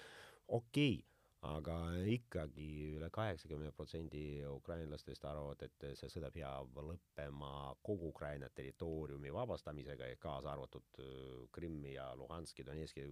okei 0.47 0.99
okay 0.99 1.12
aga 1.43 1.77
ikkagi 2.07 2.67
üle 2.95 3.09
kaheksakümne 3.11 3.73
protsendi 3.75 4.43
ukrainlastest 4.47 5.25
arvavad, 5.27 5.65
et 5.65 5.87
see 5.99 6.11
sõda 6.11 6.29
peab 6.31 6.77
lõppema 6.79 7.73
kogu 7.83 8.13
Ukraina 8.13 8.47
territooriumi 8.55 9.33
vabastamisega, 9.35 10.13
kaasa 10.23 10.53
arvatud 10.53 11.01
äh, 11.03 11.41
Krimmi 11.51 11.97
ja 11.97 12.13
Luhanski, 12.19 12.63
Donetski, 12.63 13.09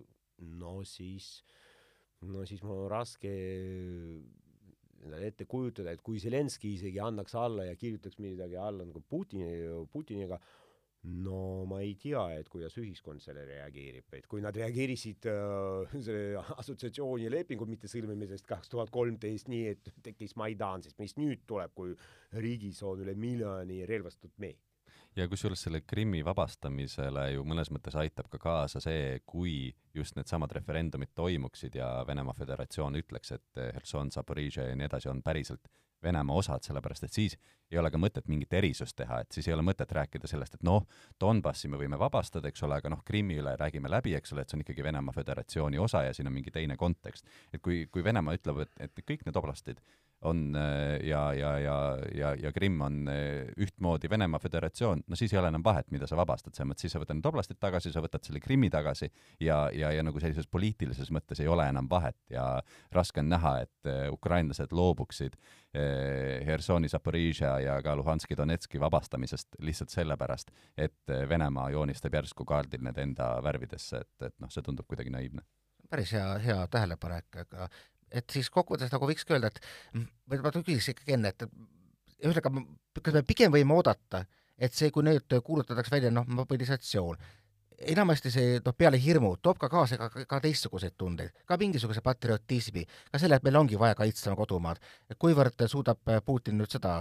no 0.61 0.77
siis, 0.87 1.41
no 2.23 2.45
siis 2.47 2.63
mul 2.63 2.85
on 2.85 2.91
raske 2.93 3.33
endale 5.01 5.31
ette 5.31 5.47
kujutada, 5.49 5.91
et 5.91 6.01
kui 6.05 6.21
Zelenskõi 6.21 6.75
isegi 6.77 7.01
annaks 7.01 7.35
alla 7.35 7.65
ja 7.67 7.75
kirjutaks 7.75 8.19
midagi 8.21 8.57
alla 8.59 8.85
nagu 8.85 9.01
Putini, 9.09 9.49
Putiniga, 9.91 10.37
no 11.03 11.65
ma 11.65 11.79
ei 11.81 11.95
tea, 11.97 12.23
et 12.37 12.49
kuidas 12.51 12.75
ühiskond 12.77 13.23
sellele 13.23 13.57
reageerib, 13.57 14.11
et 14.13 14.27
kui 14.29 14.41
nad 14.43 14.55
reageerisid 14.55 15.27
äh, 15.31 15.93
selle 16.05 16.41
assotsiatsiooni 16.61 17.29
lepingu 17.33 17.65
mitte 17.69 17.89
sõlmimisest 17.91 18.45
kaks 18.49 18.69
tuhat 18.69 18.93
kolmteist 18.93 19.49
nii, 19.51 19.71
et 19.73 19.93
tekkis 20.05 20.37
Maidan, 20.37 20.85
siis 20.85 20.97
mis 21.01 21.17
nüüd 21.17 21.47
tuleb, 21.49 21.73
kui 21.77 21.95
riigis 22.37 22.83
on 22.85 23.01
üle 23.05 23.17
miljoni 23.17 23.81
relvastatud 23.89 24.37
mehi? 24.41 24.59
ja 25.17 25.25
kusjuures 25.27 25.59
selle 25.65 25.81
Krimmi 25.83 26.21
vabastamisele 26.23 27.25
ju 27.33 27.43
mõnes 27.43 27.67
mõttes 27.73 27.97
aitab 27.99 28.29
ka 28.31 28.39
kaasa 28.39 28.79
see, 28.79 29.17
kui 29.27 29.73
just 29.97 30.15
needsamad 30.15 30.53
referendumid 30.55 31.11
toimuksid 31.17 31.75
ja 31.75 31.89
Venemaa 32.07 32.37
Föderatsioon 32.37 32.95
ütleks, 33.01 33.33
et 33.35 33.61
Herson, 33.73 34.13
Zaporižžja 34.13 34.69
ja 34.69 34.77
nii 34.79 34.87
edasi 34.87 35.11
on 35.11 35.19
päriselt 35.25 35.67
Venemaa 36.03 36.35
osad, 36.35 36.63
sellepärast 36.65 37.05
et 37.07 37.13
siis 37.13 37.37
ei 37.71 37.79
ole 37.79 37.91
ka 37.91 37.99
mõtet 38.01 38.27
mingit 38.27 38.53
erisust 38.57 38.95
teha, 38.97 39.21
et 39.21 39.31
siis 39.31 39.47
ei 39.47 39.53
ole 39.55 39.63
mõtet 39.65 39.91
rääkida 39.95 40.27
sellest, 40.27 40.57
et 40.57 40.65
noh, 40.67 40.87
Donbassi 41.21 41.69
me 41.71 41.79
võime 41.79 41.99
vabastada, 41.99 42.49
eks 42.51 42.63
ole, 42.67 42.79
aga 42.81 42.91
noh, 42.91 43.03
Krimmi 43.05 43.37
üle 43.39 43.55
räägime 43.59 43.91
läbi, 43.91 44.15
eks 44.17 44.33
ole, 44.35 44.43
et 44.43 44.51
see 44.51 44.59
on 44.59 44.65
ikkagi 44.65 44.83
Venemaa 44.83 45.15
Föderatsiooni 45.15 45.79
osa 45.79 46.03
ja 46.07 46.13
siin 46.17 46.27
on 46.27 46.35
mingi 46.35 46.51
teine 46.51 46.77
kontekst. 46.77 47.27
et 47.53 47.61
kui, 47.61 47.85
kui 47.91 48.03
Venemaa 48.03 48.35
ütleb, 48.37 48.65
et, 48.65 48.73
et 48.87 49.05
kõik 49.07 49.25
need 49.25 49.39
oblastid 49.39 49.79
on 50.21 50.55
äh, 50.55 50.99
ja, 51.07 51.33
ja, 51.33 51.59
ja, 51.59 51.97
ja, 52.15 52.33
ja 52.35 52.51
Krimm 52.53 52.81
on 52.81 53.07
äh, 53.07 53.47
ühtmoodi 53.57 54.09
Venemaa 54.09 54.39
Föderatsioon, 54.39 55.03
no 55.07 55.17
siis 55.17 55.33
ei 55.33 55.39
ole 55.39 55.49
enam 55.49 55.63
vahet, 55.65 55.89
mida 55.91 56.07
sa 56.07 56.17
vabastad, 56.19 56.53
selles 56.53 56.69
mõttes 56.69 56.85
siis 56.85 56.93
sa 56.93 57.01
võtad 57.01 57.17
need 57.17 57.29
oblastid 57.29 57.57
tagasi, 57.61 57.93
sa 57.93 58.03
võtad 58.05 58.25
selle 58.27 58.41
Krimmi 58.43 58.69
tagasi 58.73 59.09
ja, 59.41 59.63
ja, 59.73 59.89
ja 59.95 60.03
nagu 60.05 60.21
sellises 60.21 60.49
poliitilises 60.51 61.09
mõttes 61.13 61.41
ei 61.41 61.49
ole 61.49 61.65
enam 61.69 61.89
vahet. 61.89 62.17
Ja 62.29 62.45
raske 62.93 63.23
on 63.23 63.31
näha, 63.31 63.55
et 63.65 63.89
äh, 63.89 64.05
ukrainlased 64.13 64.75
loobuksid 64.75 65.39
Hersoni, 65.71 66.89
Zaporižžja 66.91 67.53
ja 67.63 67.77
ka 67.79 67.93
Luhanski, 67.95 68.35
Donetski 68.35 68.79
vabastamisest 68.83 69.55
lihtsalt 69.63 69.93
sellepärast, 69.93 70.51
et 70.75 71.13
Venemaa 71.29 71.69
joonistab 71.71 72.19
järsku 72.19 72.43
kaardil 72.45 72.83
need 72.83 72.99
enda 72.99 73.37
värvidesse, 73.43 74.03
et, 74.03 74.27
et 74.27 74.35
noh, 74.43 74.51
see 74.51 74.65
tundub 74.67 74.89
kuidagi 74.91 75.13
naiivne. 75.15 75.45
Päris 75.91 76.11
hea, 76.15 76.27
hea 76.39 76.59
tähelepanek, 76.71 77.39
aga 77.43 77.65
et 78.11 78.29
siis 78.29 78.49
kokkuvõttes 78.53 78.91
nagu 78.93 79.07
võikski 79.09 79.35
öelda, 79.35 79.51
et 79.51 79.61
ma 80.27 80.53
küsiks 80.59 80.91
ikkagi 80.93 81.15
enne, 81.17 81.31
et 81.33 81.45
ühesõnaga, 82.21 82.63
kas 83.01 83.17
me 83.17 83.23
pigem 83.27 83.53
võime 83.53 83.75
oodata, 83.77 84.25
et 84.61 84.75
see, 84.77 84.91
kui 84.93 85.05
nüüd 85.05 85.39
kuulutatakse 85.45 85.93
välja 85.93 86.11
noh, 86.13 86.27
mobilisatsioon, 86.27 87.17
enamasti 87.93 88.31
see 88.33 88.59
noh, 88.65 88.75
peale 88.77 88.99
hirmu 89.01 89.33
toob 89.41 89.57
ka 89.61 89.69
kaasa 89.71 89.97
ka, 89.97 90.25
ka 90.29 90.39
teistsuguseid 90.43 90.95
tundeid, 90.97 91.33
ka 91.49 91.57
mingisuguse 91.61 92.03
patriotismi, 92.05 92.85
ka 93.11 93.21
selle, 93.21 93.39
et 93.39 93.47
meil 93.47 93.57
ongi 93.61 93.79
vaja 93.79 93.97
kaitsta 93.97 94.35
kodumaad. 94.37 94.81
kuivõrd 95.19 95.65
suudab 95.71 96.13
Putin 96.25 96.59
nüüd 96.61 96.71
seda, 96.71 96.99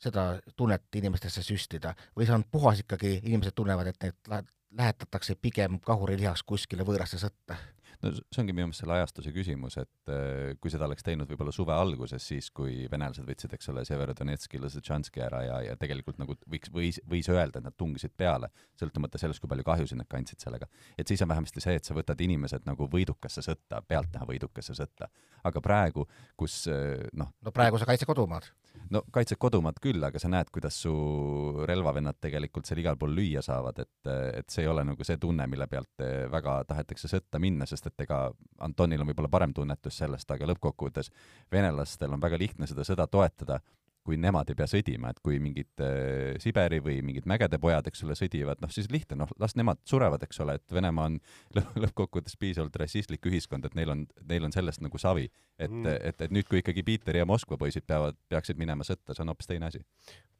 seda 0.00 0.26
tunnet 0.56 1.00
inimestesse 1.02 1.44
süstida 1.44 1.94
või 2.16 2.26
see 2.26 2.36
on 2.38 2.46
puhas 2.50 2.80
ikkagi, 2.84 3.18
inimesed 3.22 3.54
tunnevad, 3.58 3.92
et 3.92 4.08
neid 4.08 4.48
lähetatakse 4.78 5.36
pigem 5.36 5.78
kahurilihaks 5.84 6.42
kuskile 6.48 6.86
võõrasse 6.86 7.20
sõtta? 7.20 7.58
No 8.02 8.12
see 8.14 8.42
ongi 8.42 8.54
minu 8.54 8.68
meelest 8.68 8.82
selle 8.82 8.96
ajastuse 8.96 9.32
küsimus, 9.34 9.76
et 9.82 10.12
äh, 10.12 10.54
kui 10.62 10.72
seda 10.72 10.86
oleks 10.88 11.04
teinud 11.06 11.30
võib-olla 11.30 11.54
suve 11.54 11.74
alguses, 11.74 12.24
siis 12.24 12.48
kui 12.54 12.86
venelased 12.92 13.26
võtsid, 13.28 13.54
eks 13.56 13.70
ole, 13.72 13.84
Severodonetski, 13.88 14.60
Lõssetšanski 14.62 15.24
ära 15.24 15.42
ja, 15.46 15.58
ja 15.68 15.76
tegelikult 15.80 16.20
nagu 16.22 16.36
võiks, 16.50 16.72
võis, 16.74 17.00
võis 17.08 17.30
öelda, 17.32 17.60
et 17.60 17.68
nad 17.68 17.76
tungisid 17.78 18.14
peale, 18.16 18.50
sõltumata 18.80 19.20
sellest, 19.20 19.42
kui 19.42 19.50
palju 19.52 19.66
kahjusid 19.68 20.00
nad 20.00 20.10
kandsid 20.10 20.42
sellega. 20.42 20.68
et 20.98 21.08
siis 21.08 21.22
on 21.22 21.32
vähemasti 21.32 21.64
see, 21.64 21.76
et 21.80 21.88
sa 21.88 21.96
võtad 21.98 22.20
inimesed 22.24 22.66
nagu 22.68 22.88
võidukasse 22.92 23.44
sõtta, 23.44 23.82
pealtnäha 23.86 24.28
võidukasse 24.28 24.76
sõtta. 24.78 25.10
aga 25.44 25.60
praegu, 25.60 26.06
kus 26.36 26.64
äh, 26.72 27.08
noh 27.12 27.34
no 27.42 27.54
praegu 27.54 27.80
sa 27.80 27.88
kaitsed 27.88 28.08
kodumaad 28.08 28.48
no 28.92 29.02
kaitsed 29.12 29.38
kodumaad 29.40 29.78
küll, 29.82 30.02
aga 30.04 30.20
sa 30.20 30.30
näed, 30.32 30.50
kuidas 30.52 30.76
su 30.84 30.92
relvavennad 31.68 32.18
tegelikult 32.22 32.68
seal 32.68 32.82
igal 32.82 32.98
pool 33.00 33.14
lüüa 33.16 33.42
saavad, 33.44 33.82
et, 33.84 34.10
et 34.40 34.48
see 34.52 34.64
ei 34.64 34.70
ole 34.72 34.84
nagu 34.86 35.06
see 35.06 35.18
tunne, 35.22 35.46
mille 35.50 35.66
pealt 35.70 36.04
väga 36.32 36.58
tahetakse 36.68 37.10
sõtta 37.10 37.40
minna, 37.42 37.68
sest 37.68 37.90
et 37.90 38.06
ega 38.06 38.24
Antonil 38.64 39.02
on 39.02 39.10
võib-olla 39.10 39.32
parem 39.32 39.54
tunnetus 39.56 40.02
sellest, 40.02 40.30
aga 40.30 40.48
lõppkokkuvõttes 40.52 41.12
venelastel 41.52 42.12
on 42.12 42.22
väga 42.22 42.40
lihtne 42.40 42.68
seda 42.70 42.86
sõda 42.88 43.08
toetada 43.10 43.60
kui 44.06 44.18
nemad 44.18 44.50
ei 44.50 44.56
pea 44.58 44.66
sõdima, 44.66 45.12
et 45.12 45.20
kui 45.22 45.38
mingid 45.42 45.82
äh, 45.82 46.34
Siberi 46.42 46.80
või 46.82 46.98
mingid 47.06 47.26
mägede 47.30 47.58
pojad, 47.62 47.86
eks 47.86 48.02
ole, 48.06 48.16
sõdivad, 48.18 48.58
noh 48.62 48.72
siis 48.74 48.88
lihtne, 48.90 49.20
noh 49.20 49.30
las 49.42 49.54
nemad 49.58 49.78
surevad, 49.88 50.22
eks 50.26 50.42
ole, 50.42 50.56
et 50.58 50.74
Venemaa 50.74 51.10
on 51.10 51.18
lõppkokkuvõttes 51.84 52.34
piisavalt 52.40 52.76
rassistlik 52.82 53.26
ühiskond, 53.30 53.66
et 53.68 53.76
neil 53.78 53.94
on, 53.94 54.04
neil 54.28 54.48
on 54.48 54.54
sellest 54.54 54.82
nagu 54.82 54.98
savi. 54.98 55.28
et 55.58 55.70
mm., 55.70 55.86
et, 56.10 56.26
et 56.26 56.34
nüüd, 56.34 56.48
kui 56.50 56.58
ikkagi 56.62 56.82
Piiteri 56.86 57.22
ja 57.22 57.28
Moskva 57.28 57.58
poisid 57.60 57.86
peavad, 57.86 58.18
peaksid 58.32 58.58
minema 58.58 58.86
sõtta, 58.86 59.14
see 59.14 59.22
on 59.22 59.30
hoopis 59.30 59.50
teine 59.50 59.70
asi. 59.70 59.82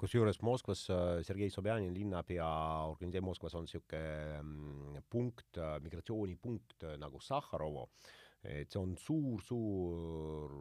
kusjuures 0.01 0.43
Moskvas 0.43 0.89
äh, 0.91 1.23
Sergei 1.23 1.51
Sobjanin, 1.51 1.95
linnapea, 1.95 2.51
organiseerib 2.91 3.31
Moskvas 3.31 3.55
on 3.55 3.69
niisugune 3.69 4.43
mm, 4.43 5.07
punkt, 5.11 5.51
äh, 5.59 5.79
migratsioonipunkt 5.85 6.89
äh, 6.89 6.99
nagu 6.99 7.23
Sahharovo, 7.23 7.91
et 8.43 8.75
see 8.75 8.83
on 8.83 8.97
suur-suur 8.99 10.57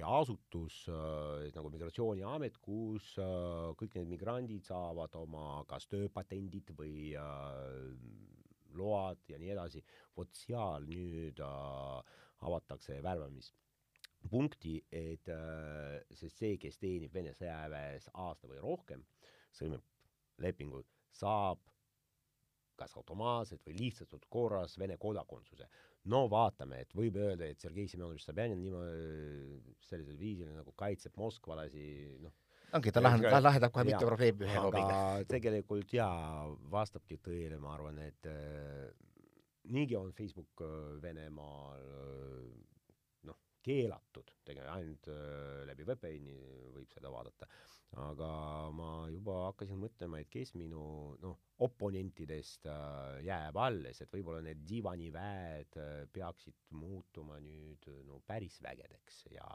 niisugune 0.00 0.20
asutus 0.20 0.88
äh, 0.88 1.52
nagu 1.54 1.70
Migratsiooniamet, 1.70 2.58
kus 2.62 3.18
äh, 3.18 3.74
kõik 3.76 3.94
need 3.96 4.08
migrandid 4.08 4.64
saavad 4.64 5.14
oma 5.16 5.64
kas 5.68 5.86
tööpatendid 5.88 6.72
või 6.76 7.14
äh, 7.16 7.94
load 8.74 9.18
ja 9.28 9.38
nii 9.38 9.50
edasi, 9.52 9.82
vot 10.16 10.30
seal 10.32 10.86
nüüd 10.86 11.40
avatakse 11.40 13.00
värbamispunkti, 13.02 14.76
et 14.90 15.28
äh, 15.28 16.00
sest 16.14 16.38
see, 16.38 16.56
kes 16.56 16.78
teenib 16.78 17.12
Vene 17.14 17.34
sõjaväes 17.34 18.08
aasta 18.14 18.48
või 18.48 18.60
rohkem, 18.62 19.04
sõlmib 19.52 19.82
lepingu, 20.40 20.84
saab 21.12 21.60
kas 22.80 22.96
automaatselt 22.96 23.66
või 23.66 23.76
lihtsustatud 23.76 24.24
korras 24.32 24.78
Vene 24.80 24.96
kodakondsuse 24.96 25.68
no 26.08 26.24
vaatame, 26.32 26.80
et 26.84 26.94
võib 26.96 27.18
öelda, 27.20 27.48
et 27.50 27.60
Sergei 27.60 27.88
Semjonovitš 27.90 28.28
Sobjanin 28.30 28.60
niimoodi 28.62 29.74
sellisel 29.84 30.16
viisil 30.20 30.54
nagu 30.54 30.72
kaitseb 30.78 31.16
moskvalasi, 31.20 31.84
noh 32.24 32.32
ongi, 32.76 32.92
ta 32.94 33.02
lahendab, 33.02 33.34
ta 33.34 33.42
lahendab 33.42 33.74
kohe 33.74 33.84
mitu 33.88 34.08
probleemi 34.08 34.46
ühe 34.46 34.64
lobiga. 34.64 34.98
tegelikult 35.34 35.94
jaa, 35.94 36.46
vastabki 36.72 37.18
tõele, 37.24 37.58
ma 37.62 37.74
arvan, 37.74 37.98
et 38.06 38.30
äh, 38.30 38.90
niigi 39.74 39.98
on 39.98 40.12
Facebook 40.16 40.64
äh, 40.64 40.74
Venemaal 41.02 41.84
äh, 41.84 42.44
keelatud, 43.64 44.32
tegelikult 44.46 44.76
ainult 44.76 45.10
äh, 45.12 45.60
läbi 45.68 45.86
VPN-i 45.88 46.38
võib 46.76 46.94
seda 46.94 47.12
vaadata. 47.12 47.48
Aga 47.98 48.30
ma 48.70 48.90
juba 49.10 49.34
hakkasin 49.48 49.80
mõtlema, 49.82 50.20
et 50.22 50.28
kes 50.30 50.52
minu 50.54 50.82
noh, 51.22 51.40
oponentidest 51.66 52.68
äh, 52.70 53.18
jääb 53.26 53.58
alles, 53.58 53.98
et 54.00 54.12
võib-olla 54.14 54.44
need 54.46 54.62
diivaniväed 54.68 55.80
äh, 55.82 55.96
peaksid 56.14 56.70
muutuma 56.78 57.40
nüüd 57.42 57.90
no 58.06 58.20
päris 58.26 58.60
vägedeks. 58.62 59.24
Ja 59.34 59.48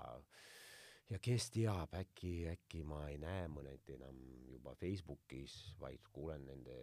ja 1.11 1.21
kes 1.21 1.51
teab, 1.53 1.93
äkki, 1.95 2.33
äkki 2.49 2.83
ma 2.87 3.05
ei 3.11 3.19
näe 3.21 3.47
mõned 3.53 3.93
enam 3.93 4.19
juba 4.49 4.73
Facebookis, 4.79 5.59
vaid 5.79 6.11
kuulen 6.11 6.47
nende 6.49 6.79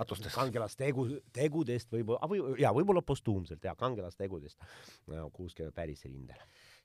matustest. 0.00 0.34
kangelastegu, 0.34 1.06
tegudest 1.36 1.92
võib-olla, 1.94 2.28
või 2.30 2.58
jaa, 2.60 2.72
võib-olla 2.76 3.04
postuumselt 3.06 3.64
jaa, 3.64 3.76
kangelastegudest 3.78 4.68
kuskil 5.36 5.72
päris 5.76 6.04
rindel 6.08 6.40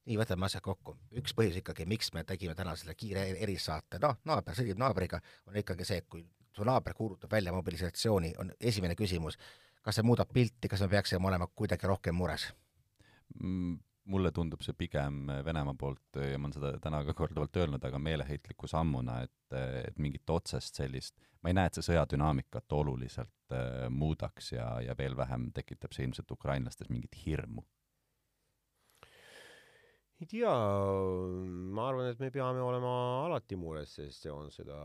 nii, 0.06 0.17
võtame 0.19 0.45
asjad 0.45 0.63
kokku. 0.65 0.95
üks 1.19 1.34
põhjus 1.34 1.60
ikkagi, 1.62 1.86
miks 1.89 2.12
me 2.13 2.23
tegime 2.28 2.56
täna 2.56 2.75
selle 2.78 2.95
kiire 2.97 3.25
erissaate, 3.41 3.99
noh, 4.04 4.19
naaber 4.30 4.58
sõdib 4.58 4.78
naabriga, 4.82 5.19
on 5.49 5.58
ikkagi 5.58 5.88
see, 5.88 6.04
et 6.04 6.10
kui 6.10 6.25
su 6.56 6.67
naaber 6.67 6.93
kuulutab 6.93 7.32
välja 7.32 7.54
mobilisatsiooni, 7.56 8.36
on 8.41 8.54
esimene 8.60 8.95
küsimus, 8.95 9.39
kas 9.86 9.99
see 9.99 10.06
muudab 10.06 10.32
pilti, 10.34 10.69
kas 10.71 10.84
me 10.86 10.91
peaksime 10.93 11.28
olema 11.32 11.47
kuidagi 11.47 11.89
rohkem 11.89 12.15
mures 12.17 12.47
mm,? 13.41 13.75
Mulle 14.11 14.31
tundub 14.31 14.61
see 14.65 14.75
pigem 14.77 15.29
Venemaa 15.45 15.75
poolt 15.79 16.19
ja 16.19 16.37
ma 16.37 16.47
olen 16.47 16.55
seda 16.55 16.73
täna 16.81 17.01
ka 17.07 17.15
korduvalt 17.17 17.57
öelnud, 17.57 17.83
aga 17.85 17.99
meeleheitliku 18.01 18.69
sammuna, 18.69 19.21
et, 19.25 19.55
et 19.85 19.97
mingit 20.01 20.29
otsest 20.29 20.77
sellist, 20.77 21.17
ma 21.41 21.51
ei 21.51 21.57
näe, 21.57 21.71
et 21.71 21.79
see 21.79 21.87
sõja 21.89 22.05
dünaamikat 22.11 22.77
oluliselt 22.77 23.55
äh, 23.55 23.87
muudaks 23.89 24.53
ja, 24.53 24.67
ja 24.85 24.97
veel 24.97 25.17
vähem 25.17 25.49
tekitab 25.55 25.95
see 25.95 26.07
ilmselt 26.07 26.31
ukrainlastes 26.37 26.91
mingit 26.93 27.17
hirmu. 27.25 27.65
Ei 30.15 30.29
tea, 30.31 30.51
ma 31.75 31.89
arvan, 31.89 32.07
et 32.07 32.21
me 32.23 32.29
peame 32.31 32.61
olema 32.63 32.91
alati 33.25 33.57
mures, 33.59 33.97
sest 33.97 34.23
see 34.23 34.31
on 34.31 34.47
seda 34.53 34.77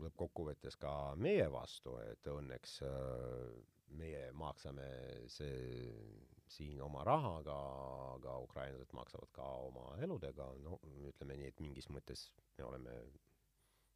lõppkokkuvõttes 0.00 0.78
ka 0.80 1.12
meie 1.20 1.50
vastu, 1.52 1.98
et 2.06 2.30
õnneks 2.32 2.78
äh, 2.88 3.50
meie 3.98 4.30
maksame 4.38 4.86
see 5.28 5.58
siin 6.52 6.80
oma 6.84 7.04
rahaga, 7.06 7.56
aga 8.16 8.38
ukrainlased 8.44 8.92
maksavad 8.96 9.30
ka 9.36 9.48
oma 9.66 9.96
eludega, 10.04 10.48
no 10.64 10.78
ütleme 11.08 11.38
nii, 11.40 11.52
et 11.52 11.62
mingis 11.64 11.88
mõttes 11.92 12.26
me 12.58 12.66
oleme, 12.68 12.96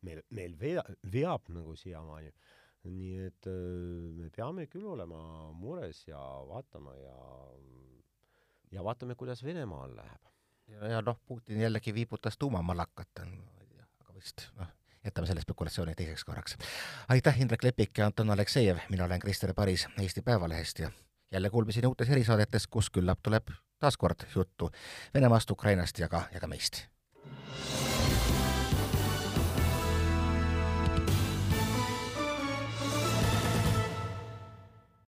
meil, 0.07 0.23
meil 0.31 0.57
vea, 0.61 0.85
veab 1.13 1.51
nagu 1.53 1.77
siiamaani. 1.77 2.33
nii 2.87 3.15
et 3.27 3.47
äh, 3.51 4.13
me 4.15 4.29
peame 4.31 4.69
küll 4.71 4.87
olema 4.87 5.19
mures 5.59 6.05
ja 6.07 6.21
vaatama 6.47 6.95
ja 6.95 7.17
ja 8.71 8.85
vaatame, 8.85 9.15
kuidas 9.15 9.45
Venemaal 9.45 9.97
läheb. 9.97 10.33
ja, 10.67 10.89
ja 10.89 11.03
noh, 11.03 11.19
Putin 11.27 11.61
jällegi 11.61 11.95
viibutas 11.95 12.39
tuumamalakat, 12.39 13.25
aga 14.01 14.15
vist 14.15 14.49
noh, 14.57 14.71
jätame 15.05 15.27
selle 15.27 15.43
spekulatsiooni 15.43 15.95
teiseks 15.95 16.25
korraks. 16.25 16.57
aitäh, 17.09 17.41
Indrek 17.41 17.63
Lepik 17.63 17.99
ja 17.99 18.07
Anton 18.07 18.31
Aleksejev, 18.31 18.79
mina 18.89 19.05
olen 19.05 19.21
Krister 19.21 19.55
Paris 19.55 19.89
Eesti 20.03 20.23
Päevalehest 20.23 20.79
ja 20.79 20.91
jälle 21.33 21.51
kuulmiseni 21.51 21.87
uutes 21.87 22.11
erisaadetes, 22.11 22.67
kus 22.67 22.91
küllap 22.91 23.19
tuleb 23.23 23.51
taas 23.79 23.97
kord 23.97 24.27
juttu 24.35 24.71
Venemaast, 25.15 25.51
Ukrainast 25.51 25.99
ja 25.99 26.09
ka, 26.09 26.23
ja 26.35 26.41
ka 26.41 26.47
meist. 26.47 26.87